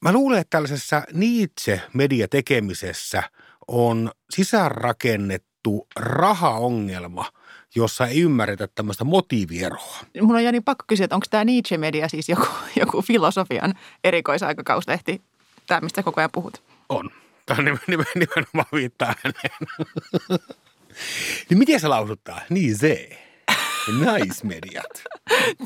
Mä 0.00 0.12
luulen, 0.12 0.38
että 0.38 0.50
tällaisessa 0.50 1.02
Nietzsche-mediatekemisessä 1.12 3.22
on 3.68 4.10
sisäänrakennettu 4.30 5.86
rahaongelma– 5.96 7.24
jossa 7.74 8.06
ei 8.06 8.20
ymmärretä 8.20 8.68
tämmöistä 8.74 9.04
motiivieroa. 9.04 9.96
Mulla 10.20 10.38
on 10.38 10.44
Jani 10.44 10.60
pakko 10.60 10.84
kysyä, 10.88 11.04
että 11.04 11.16
onko 11.16 11.26
tämä 11.30 11.44
Nietzsche-media 11.44 12.08
siis 12.08 12.28
joku, 12.28 12.46
joku 12.80 13.02
filosofian 13.02 13.74
erikoisaikakauslehti, 14.04 15.22
tämä 15.66 15.80
mistä 15.80 16.02
koko 16.02 16.20
ajan 16.20 16.30
puhut? 16.32 16.62
On. 16.88 17.10
Tämä 17.56 17.68
on 17.68 17.80
nimen, 17.86 18.06
nimenomaan 18.14 18.68
viittaa 18.72 19.14
häneen. 19.24 19.58
niin 21.50 21.58
miten 21.58 21.80
se 21.80 21.88
lausuttaa? 21.88 22.40
Niin 22.50 22.78
se. 22.78 23.08
Naismediat. 24.00 25.04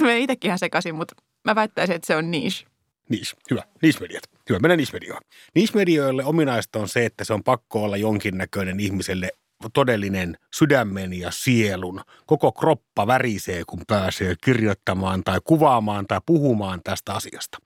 Mä 0.00 0.14
itsekin 0.14 0.48
ihan 0.48 0.58
sekaisin, 0.58 0.94
mutta 0.94 1.14
mä 1.44 1.54
väittäisin, 1.54 1.96
että 1.96 2.06
se 2.06 2.16
on 2.16 2.30
niche. 2.30 2.66
Niche, 3.08 3.36
hyvä. 3.50 3.62
Niche-mediat. 3.82 4.22
Hyvä, 4.48 4.58
mennään 4.58 4.78
niche-medioon. 4.78 5.20
Niche-medioille 5.54 6.24
ominaista 6.24 6.78
on 6.78 6.88
se, 6.88 7.06
että 7.06 7.24
se 7.24 7.32
on 7.32 7.44
pakko 7.44 7.82
olla 7.82 7.96
jonkinnäköinen 7.96 8.80
ihmiselle 8.80 9.30
todellinen 9.72 10.38
sydämen 10.54 11.12
ja 11.12 11.30
sielun. 11.30 12.00
Koko 12.26 12.52
kroppa 12.52 13.06
värisee, 13.06 13.62
kun 13.66 13.80
pääsee 13.86 14.34
kirjoittamaan 14.44 15.24
tai 15.24 15.38
kuvaamaan 15.44 16.06
tai 16.06 16.20
puhumaan 16.26 16.80
tästä 16.84 17.14
asiasta. 17.14 17.58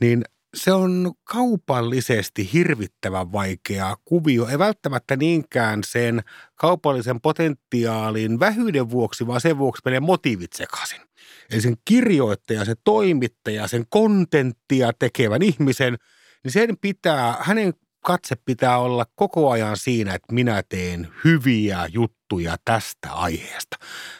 Niin 0.00 0.24
se 0.54 0.72
on 0.72 1.12
kaupallisesti 1.24 2.52
hirvittävän 2.52 3.32
vaikea 3.32 3.96
kuvio. 4.04 4.46
Ei 4.48 4.58
välttämättä 4.58 5.16
niinkään 5.16 5.80
sen 5.86 6.22
kaupallisen 6.54 7.20
potentiaalin 7.20 8.40
vähyyden 8.40 8.90
vuoksi, 8.90 9.26
vaan 9.26 9.40
sen 9.40 9.58
vuoksi 9.58 9.82
menee 9.84 10.00
motiivit 10.00 10.52
sekaisin. 10.52 11.00
Eli 11.50 11.60
sen 11.60 11.76
kirjoittaja, 11.84 12.64
se 12.64 12.74
toimittaja, 12.84 13.68
sen 13.68 13.84
kontenttia 13.88 14.92
tekevän 14.98 15.42
ihmisen, 15.42 15.96
niin 16.44 16.52
sen 16.52 16.76
pitää, 16.80 17.36
hänen 17.40 17.72
katse 18.04 18.34
pitää 18.44 18.78
olla 18.78 19.06
koko 19.14 19.50
ajan 19.50 19.76
siinä, 19.76 20.14
että 20.14 20.34
minä 20.34 20.62
teen 20.68 21.08
hyviä 21.24 21.86
juttuja 21.92 22.23
tästä 22.64 23.12
aiheesta. 23.12 23.76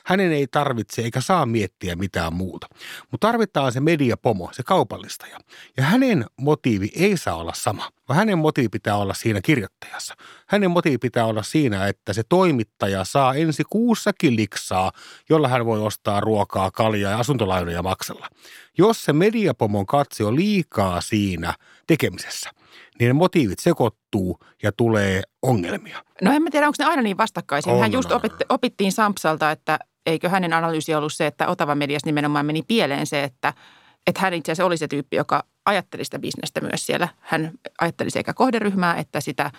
Hänen 0.06 0.32
ei 0.32 0.46
tarvitse 0.46 1.02
eikä 1.02 1.20
saa 1.20 1.46
miettiä 1.46 1.96
mitään 1.96 2.32
muuta. 2.34 2.66
Mutta 3.10 3.26
tarvitaan 3.26 3.72
se 3.72 3.80
mediapomo, 3.80 4.48
se 4.52 4.62
kaupallistaja. 4.62 5.38
Ja 5.76 5.84
hänen 5.84 6.24
motiivi 6.40 6.90
ei 6.96 7.16
saa 7.16 7.36
olla 7.36 7.52
sama, 7.54 7.90
vaan 8.08 8.16
hänen 8.16 8.38
motiivi 8.38 8.68
pitää 8.68 8.96
olla 8.96 9.14
siinä 9.14 9.40
kirjoittajassa. 9.40 10.14
Hänen 10.48 10.70
motiivi 10.70 10.98
pitää 10.98 11.26
olla 11.26 11.42
siinä, 11.42 11.86
että 11.86 12.12
se 12.12 12.22
toimittaja 12.28 13.04
saa 13.04 13.34
ensi 13.34 13.62
kuussakin 13.70 14.36
liksaa, 14.36 14.92
jolla 15.30 15.48
hän 15.48 15.66
voi 15.66 15.80
ostaa 15.80 16.20
ruokaa, 16.20 16.70
kaljaa 16.70 17.10
ja 17.10 17.18
asuntolainoja 17.18 17.82
maksella. 17.82 18.28
Jos 18.78 19.02
se 19.02 19.12
mediapomon 19.12 19.86
katse 19.86 20.24
on 20.24 20.36
liikaa 20.36 21.00
siinä 21.00 21.54
tekemisessä– 21.86 22.50
niin 22.98 23.08
ne 23.08 23.12
motiivit 23.12 23.58
sekoittuu 23.58 24.38
ja 24.62 24.72
tulee 24.72 25.22
ongelmia. 25.42 26.04
No 26.22 26.32
en 26.32 26.42
mä 26.42 26.50
tiedä, 26.50 26.66
onko 26.66 26.76
ne 26.78 26.84
aina 26.84 27.02
niin 27.02 27.18
vastakkaisia. 27.18 27.78
Hän 27.78 27.92
just 27.92 28.12
opitti, 28.12 28.44
opittiin 28.48 28.92
Sampsalta, 28.92 29.50
että 29.50 29.78
eikö 30.06 30.28
hänen 30.28 30.52
analyysi 30.52 30.94
ollut 30.94 31.12
se, 31.12 31.26
että 31.26 31.48
Otava 31.48 31.74
mediassa 31.74 32.06
nimenomaan 32.08 32.46
meni 32.46 32.62
pieleen 32.62 33.06
se, 33.06 33.24
että, 33.24 33.52
että 34.06 34.20
hän 34.20 34.34
itse 34.34 34.52
asiassa 34.52 34.66
oli 34.66 34.76
se 34.76 34.88
tyyppi, 34.88 35.16
joka 35.16 35.44
ajatteli 35.66 36.04
sitä 36.04 36.18
bisnestä 36.18 36.60
myös 36.60 36.86
siellä. 36.86 37.08
Hän 37.20 37.52
ajatteli 37.80 38.10
sekä 38.10 38.34
kohderyhmää 38.34 38.96
että 38.96 39.20
sitä 39.20 39.50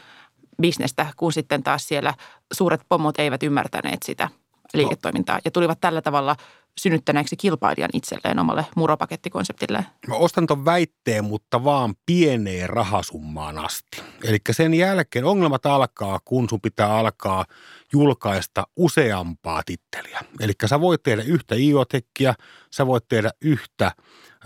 bisnestä, 0.61 1.05
kun 1.17 1.33
sitten 1.33 1.63
taas 1.63 1.87
siellä 1.87 2.13
suuret 2.53 2.81
pomot 2.89 3.19
eivät 3.19 3.43
ymmärtäneet 3.43 4.03
sitä 4.03 4.29
liiketoimintaa 4.73 5.39
ja 5.45 5.51
tulivat 5.51 5.79
tällä 5.81 6.01
tavalla 6.01 6.35
synnyttäneeksi 6.79 7.37
kilpailijan 7.37 7.89
itselleen 7.93 8.39
omalle 8.39 8.65
muropakettikonseptilleen? 8.75 9.85
Mä 10.07 10.15
ostan 10.15 10.47
ton 10.47 10.65
väitteen, 10.65 11.25
mutta 11.25 11.63
vaan 11.63 11.95
pieneen 12.05 12.69
rahasummaan 12.69 13.57
asti. 13.57 14.01
Eli 14.23 14.37
sen 14.51 14.73
jälkeen 14.73 15.25
ongelmat 15.25 15.65
alkaa, 15.65 16.19
kun 16.25 16.49
sun 16.49 16.61
pitää 16.61 16.97
alkaa 16.97 17.45
julkaista 17.93 18.67
useampaa 18.75 19.61
titteliä. 19.65 20.19
Eli 20.39 20.53
sä 20.65 20.81
voit 20.81 21.03
tehdä 21.03 21.23
yhtä 21.23 21.55
iotekkiä, 21.55 22.33
sä 22.71 22.87
voit 22.87 23.07
tehdä 23.09 23.31
yhtä 23.41 23.91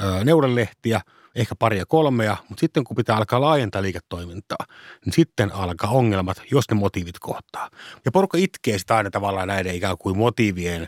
ö, 0.04 0.24
neudelehtiä– 0.26 1.02
ehkä 1.36 1.56
paria 1.56 1.86
kolmea, 1.86 2.38
mutta 2.50 2.60
sitten 2.60 2.84
kun 2.84 2.96
pitää 2.96 3.18
alkaa 3.18 3.42
laajentaa 3.42 3.82
liiketoimintaa, 3.82 4.66
niin 5.06 5.14
sitten 5.14 5.52
alkaa 5.56 5.90
ongelmat, 5.90 6.42
jos 6.52 6.66
ne 6.72 6.76
motiivit 6.76 7.20
kohtaa. 7.20 7.70
Ja 8.06 8.12
porukka 8.12 8.38
itkee 8.38 8.78
sitä 8.78 8.96
aina 8.98 9.10
tavallaan 9.10 9.48
näiden 9.48 9.76
ikään 9.76 9.98
kuin 9.98 10.18
motiivien 10.18 10.88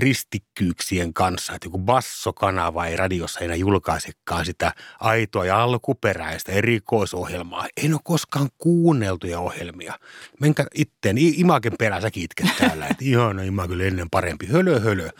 ristikkyyksien 0.00 1.14
kanssa, 1.14 1.54
että 1.54 1.66
joku 1.66 1.78
bassokanava 1.78 2.86
ei 2.86 2.96
radiossa 2.96 3.40
enää 3.40 3.56
julkaisekaan 3.56 4.44
sitä 4.44 4.72
aitoa 5.00 5.46
ja 5.46 5.62
alkuperäistä 5.62 6.52
erikoisohjelmaa. 6.52 7.66
En 7.84 7.92
ole 7.92 8.00
koskaan 8.04 8.48
kuunneltuja 8.58 9.40
ohjelmia. 9.40 9.98
Menkää 10.40 10.66
itteen, 10.74 11.18
Imaken 11.18 11.72
perä 11.78 12.00
säkin 12.00 12.22
itket 12.22 12.56
täällä, 12.58 12.86
että 12.86 13.04
ihana 13.04 13.42
Imaken 13.42 13.80
ennen 13.80 14.10
parempi, 14.10 14.46
hölö 14.46 14.80
hölö. 14.80 15.10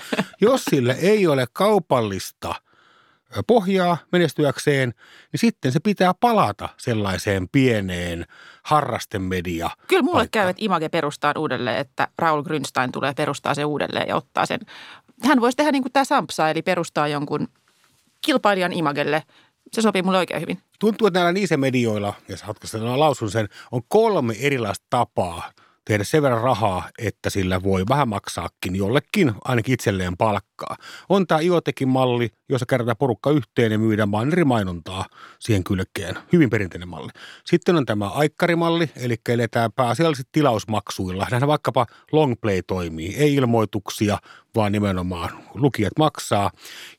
Jos 0.40 0.64
sille 0.64 0.96
ei 1.00 1.26
ole 1.26 1.46
kaupallista– 1.52 2.54
pohjaa 3.46 3.96
menestyäkseen, 4.12 4.94
niin 5.32 5.40
sitten 5.40 5.72
se 5.72 5.80
pitää 5.80 6.14
palata 6.20 6.68
sellaiseen 6.76 7.48
pieneen 7.48 8.26
harrastemedia. 8.62 9.70
Kyllä 9.88 10.02
mulle 10.02 10.28
käy, 10.28 10.48
että 10.48 10.64
Image 10.64 10.88
perustaa 10.88 11.32
uudelleen, 11.38 11.76
että 11.76 12.08
Raul 12.18 12.42
Grünstein 12.42 12.90
tulee 12.92 13.14
perustaa 13.14 13.54
se 13.54 13.64
uudelleen 13.64 14.08
ja 14.08 14.16
ottaa 14.16 14.46
sen. 14.46 14.60
Hän 15.22 15.40
voisi 15.40 15.56
tehdä 15.56 15.72
niin 15.72 15.82
kuin 15.82 15.92
tämä 15.92 16.04
Sampsa, 16.04 16.50
eli 16.50 16.62
perustaa 16.62 17.08
jonkun 17.08 17.48
kilpailijan 18.20 18.72
Imagelle. 18.72 19.22
Se 19.72 19.82
sopii 19.82 20.02
mulle 20.02 20.18
oikein 20.18 20.40
hyvin. 20.40 20.58
Tuntuu, 20.78 21.06
että 21.06 21.18
näillä 21.18 21.32
niissä 21.32 21.56
medioilla, 21.56 22.14
jos 22.28 22.44
lausun 22.96 23.30
sen, 23.30 23.48
on 23.72 23.82
kolme 23.88 24.34
erilaista 24.40 24.86
tapaa– 24.90 25.42
tehdä 25.90 26.04
sen 26.04 26.22
verran 26.22 26.42
rahaa, 26.42 26.88
että 26.98 27.30
sillä 27.30 27.62
voi 27.62 27.84
vähän 27.88 28.08
maksaakin 28.08 28.76
jollekin, 28.76 29.32
ainakin 29.44 29.74
itselleen 29.74 30.16
palkkaa. 30.16 30.76
On 31.08 31.26
tämä 31.26 31.40
Iotekin 31.40 31.88
malli, 31.88 32.30
jossa 32.48 32.66
kerätään 32.66 32.96
porukka 32.96 33.30
yhteen 33.30 33.72
ja 33.72 33.78
myydään 33.78 34.12
vain 34.12 34.32
eri 34.32 34.44
mainontaa 34.44 35.04
siihen 35.38 35.64
kylkeen. 35.64 36.18
Hyvin 36.32 36.50
perinteinen 36.50 36.88
malli. 36.88 37.10
Sitten 37.44 37.76
on 37.76 37.86
tämä 37.86 38.08
aikkarimalli, 38.08 38.90
eli 38.96 39.16
eletään 39.28 39.72
pääasiallisesti 39.72 40.28
tilausmaksuilla. 40.32 41.26
Nähdään 41.30 41.48
vaikkapa 41.48 41.86
longplay 42.12 42.62
toimii, 42.66 43.16
ei 43.16 43.34
ilmoituksia, 43.34 44.18
vaan 44.54 44.72
nimenomaan 44.72 45.30
lukijat 45.54 45.98
maksaa. 45.98 46.50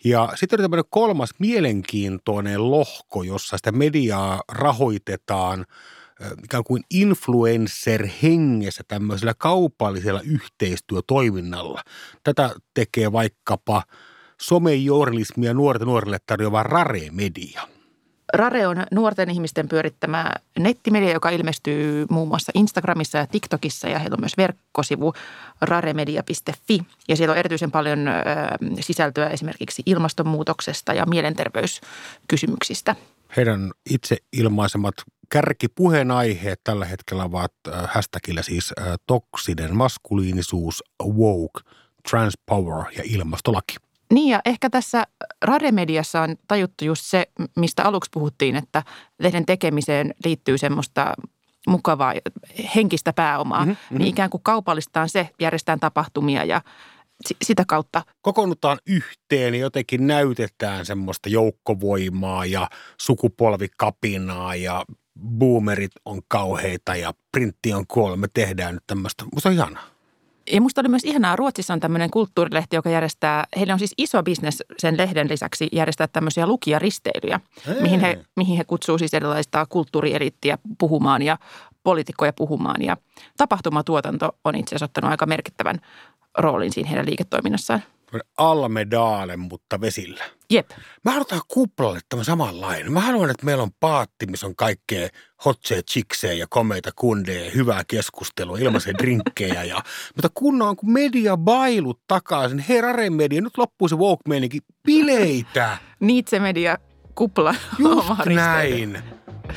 Ja 0.04 0.30
sitten 0.36 0.60
on 0.60 0.64
tämmöinen 0.64 0.86
kolmas 0.90 1.30
mielenkiintoinen 1.40 2.72
lohko, 2.72 3.24
jossa 3.24 3.58
sitä 3.58 3.72
mediaa 3.72 4.42
rahoitetaan– 4.48 5.66
ikään 6.44 6.64
kuin 6.64 6.84
influencer-hengessä 6.90 8.84
tämmöisellä 8.88 9.34
kaupallisella 9.38 10.22
yhteistyötoiminnalla. 10.22 11.84
Tätä 12.24 12.50
tekee 12.74 13.12
vaikkapa 13.12 13.84
somejournalismia 14.42 15.54
nuorten 15.54 15.88
nuorille 15.88 16.18
tarjoava 16.26 16.64
Rare-media? 16.64 17.62
Rare 18.34 18.68
on 18.68 18.84
nuorten 18.92 19.30
ihmisten 19.30 19.68
pyörittämä 19.68 20.32
nettimedia, 20.60 21.12
joka 21.12 21.30
ilmestyy 21.30 22.06
muun 22.10 22.28
muassa 22.28 22.52
Instagramissa 22.56 23.18
ja 23.18 23.28
TikTokissa 23.28 23.88
ja 23.90 24.00
heillä 24.00 24.14
on 24.14 24.22
myös 24.22 24.38
verkkosivu 24.38 25.14
raremedia.fi 25.62 26.82
ja 27.08 27.16
siellä 27.16 27.32
on 27.32 27.38
erityisen 27.38 27.72
paljon 27.72 28.00
sisältöä 28.80 29.30
esimerkiksi 29.30 29.84
ilmastonmuutoksesta 29.86 30.94
ja 30.94 31.06
mielenterveyskysymyksistä. 31.06 32.96
Heidän 33.38 33.72
itse 33.90 34.18
ilmaisemat 34.34 34.96
kärkipuheenaiheet 35.32 36.62
tällä 36.64 36.86
hetkellä 36.86 37.24
ovat 37.24 37.54
hashtagillä 37.88 38.42
siis 38.42 38.74
toksinen 39.08 39.76
maskuliinisuus, 39.76 40.84
woke, 41.04 41.60
transpower 42.10 42.86
ja 42.98 43.04
ilmastolaki. 43.06 43.76
Niin 44.14 44.30
ja 44.30 44.42
ehkä 44.46 44.70
tässä 44.70 45.04
rademediassa 45.42 46.22
on 46.22 46.36
tajuttu 46.48 46.86
just 46.86 47.06
se, 47.06 47.28
mistä 47.58 47.84
aluksi 47.84 48.10
puhuttiin, 48.14 48.56
että 48.56 48.84
lehden 49.20 49.46
tekemiseen 49.46 50.14
liittyy 50.26 50.58
semmoista 50.58 51.14
mukavaa 51.68 52.14
henkistä 52.76 53.14
pääomaa. 53.14 53.66
Mm-hmm, 53.66 53.98
niin 53.98 54.08
ikään 54.08 54.30
kuin 54.30 54.44
kaupallistaan 54.44 55.10
se, 55.10 55.30
järjestetään 55.40 55.80
tapahtumia 55.80 56.44
ja 56.44 56.62
sitä 57.44 57.64
kautta. 57.68 58.02
Kokoonnutaan 58.22 58.78
yhteen 58.88 59.54
ja 59.54 59.60
jotenkin 59.60 60.08
näytetään 60.08 60.86
semmoista 60.86 61.30
joukkovoimaa 61.30 62.46
ja 62.46 62.70
sukupolvikapinaa 63.02 64.56
ja 64.56 64.86
boomerit 65.20 65.92
on 66.06 66.22
kauheita 66.28 66.96
ja 66.96 67.14
printti 67.32 67.74
on 67.74 67.88
kuollut. 67.88 68.20
Me 68.20 68.28
tehdään 68.34 68.74
nyt 68.74 68.84
tämmöistä. 68.88 69.26
Musta 69.34 69.50
on 69.50 69.56
ihanaa. 69.56 69.84
Ja 70.52 70.62
musta 70.62 70.82
oli 70.82 70.90
myös 70.90 71.04
ihanaa, 71.04 71.36
Ruotsissa 71.36 71.74
on 71.74 71.80
tämmöinen 71.80 72.10
kulttuurilehti, 72.10 72.76
joka 72.76 72.90
järjestää, 72.90 73.44
heillä 73.58 73.74
on 73.74 73.80
siis 73.80 73.94
iso 73.98 74.24
bisnes 74.24 74.64
sen 74.78 74.98
lehden 74.98 75.30
lisäksi 75.30 75.68
järjestää 75.72 76.08
tämmöisiä 76.08 76.48
lukijaristeilyjä, 76.48 77.40
mihin 77.82 78.00
he, 78.00 78.26
mihin 78.36 78.58
he 78.58 78.64
kutsuu 78.64 78.98
siis 78.98 79.14
erilaista 79.14 79.66
kulttuurielittiä 79.66 80.58
puhumaan 80.78 81.22
ja 81.22 81.38
poliitikkoja 81.84 82.34
puhumaan. 82.34 82.82
Ja 82.82 82.98
tapahtumatuotanto 83.38 84.30
on 84.46 84.56
itse 84.56 84.76
asiassa 84.76 84.86
ottanut 84.86 85.12
aika 85.12 85.26
merkittävän 85.26 85.80
roolin 86.38 86.72
siinä 86.74 86.90
heidän 86.90 87.06
liiketoiminnassaan. 87.06 87.84
Almedaale, 88.38 89.38
mutta 89.38 89.82
vesillä. 89.82 90.24
Jep. 90.50 90.70
Mä 91.06 91.12
halutaan 91.12 91.42
kuplalle 91.48 92.00
tämä 92.10 92.24
samanlainen. 92.24 92.92
Mä 92.92 93.00
haluan, 93.00 93.30
että 93.30 93.46
meillä 93.46 93.64
on 93.64 93.72
paatti, 93.80 94.26
missä 94.26 94.48
on 94.48 94.56
kaikkea 94.56 95.10
hotseja, 95.46 95.82
chiksejä 95.92 96.34
ja 96.34 96.48
komeita 96.50 96.90
kundeja, 96.96 97.52
hyvää 97.52 97.84
keskustelua, 97.88 98.58
ilmaisia 98.58 98.94
drinkkejä. 99.02 99.64
Ja, 99.64 99.82
mutta 100.16 100.30
kun 100.34 100.62
on 100.62 100.76
kun 100.76 100.92
media 100.92 101.38
bailut 101.38 102.00
takaisin, 102.08 102.60
herare 102.60 103.10
media, 103.10 103.42
nyt 103.42 103.58
loppuu 103.58 103.88
se 103.88 103.96
woke 103.96 104.24
bileitä. 104.84 105.78
Niitse 106.00 106.40
media 106.40 106.78
kupla. 107.16 107.56
Just 107.80 108.26
näin. 108.26 109.04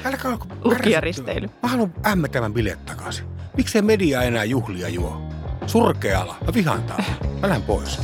Älkää 0.05 0.31
olko 0.31 0.47
Lukijaristeily. 0.65 1.51
Mä 1.63 1.69
haluan 1.69 1.95
ämmätävän 2.07 2.55
bileet 2.55 2.87
takaisin. 2.87 3.25
Miksei 3.57 3.83
media 3.83 4.23
enää 4.23 4.45
juhlia 4.45 4.89
juo? 4.89 5.23
Surkeala. 5.67 6.37
Mä 6.47 6.55
vihaan 6.55 6.83
täällä. 6.83 7.05
Mä 7.41 7.49
lähden 7.49 7.63
pois. 7.63 8.01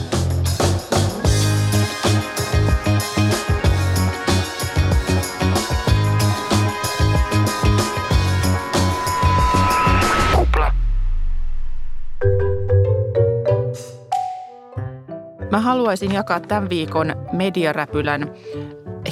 Mä 15.51 15.61
haluaisin 15.61 16.13
jakaa 16.13 16.41
tämän 16.41 16.69
viikon 16.69 17.15
Mediaräpylän 17.33 18.35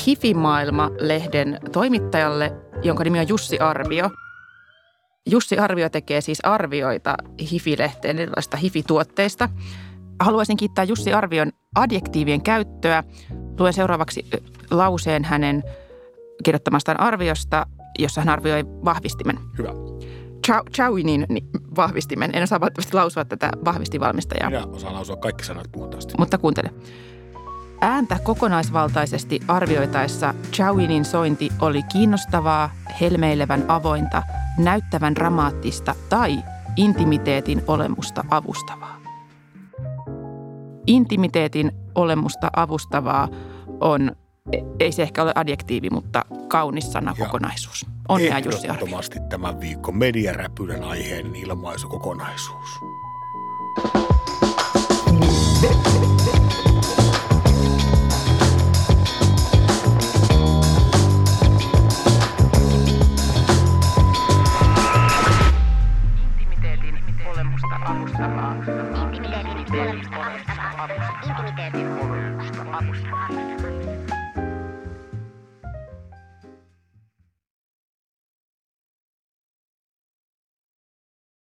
Hifimaailma-lehden 0.06 1.58
toimittajalle, 1.72 2.52
jonka 2.82 3.04
nimi 3.04 3.20
on 3.20 3.28
Jussi 3.28 3.58
Arvio. 3.58 4.10
Jussi 5.30 5.58
Arvio 5.58 5.88
tekee 5.88 6.20
siis 6.20 6.40
arvioita 6.42 7.16
Hifi-lehteen 7.40 8.18
erilaisista 8.18 8.56
Hifi-tuotteista. 8.56 9.48
Haluaisin 10.20 10.56
kiittää 10.56 10.84
Jussi 10.84 11.12
Arvion 11.12 11.52
adjektiivien 11.74 12.42
käyttöä. 12.42 13.04
Luen 13.58 13.72
seuraavaksi 13.72 14.26
lauseen 14.70 15.24
hänen 15.24 15.62
kirjoittamastaan 16.44 17.00
arviosta, 17.00 17.66
jossa 17.98 18.20
hän 18.20 18.28
arvioi 18.28 18.64
vahvistimen. 18.64 19.38
Hyvä. 19.58 19.70
Chowinin 20.76 21.26
vahvistimen. 21.76 22.30
En 22.34 22.42
osaa 22.42 22.60
valitettavasti 22.60 22.94
lausua 22.94 23.24
tätä 23.24 23.50
vahvistivalmistajaa. 23.64 24.50
Minä 24.50 24.66
osaan 24.66 24.94
lausua 24.94 25.16
kaikki 25.16 25.44
sanat 25.44 25.72
puhtaasti. 25.72 26.14
Mutta 26.18 26.38
kuuntele. 26.38 26.70
Ääntä 27.80 28.18
kokonaisvaltaisesti 28.24 29.40
arvioitaessa 29.48 30.34
Chowinin 30.52 31.04
sointi 31.04 31.48
oli 31.60 31.82
kiinnostavaa, 31.82 32.70
helmeilevän 33.00 33.64
avointa, 33.68 34.22
näyttävän 34.58 35.14
dramaattista 35.14 35.94
tai 36.08 36.38
intimiteetin 36.76 37.62
olemusta 37.66 38.24
avustavaa. 38.30 39.00
Intimiteetin 40.86 41.72
olemusta 41.94 42.50
avustavaa 42.56 43.28
on, 43.80 44.12
ei 44.80 44.92
se 44.92 45.02
ehkä 45.02 45.22
ole 45.22 45.32
adjektiivi, 45.34 45.90
mutta 45.90 46.24
kaunis 46.48 46.92
sana 46.92 47.14
kokonaisuus. 47.18 47.86
Onnea 48.08 48.38
Jussi 48.38 48.66
Ehdottomasti 48.66 49.18
tämän 49.28 49.60
viikon 49.60 49.96
mediaräpylän 49.96 50.82
aiheen 50.84 51.36
ilmaisukokonaisuus. 51.36 52.80
Intimiteetin 66.40 66.98
olemusta 67.26 67.66
avustavaa. 72.72 73.57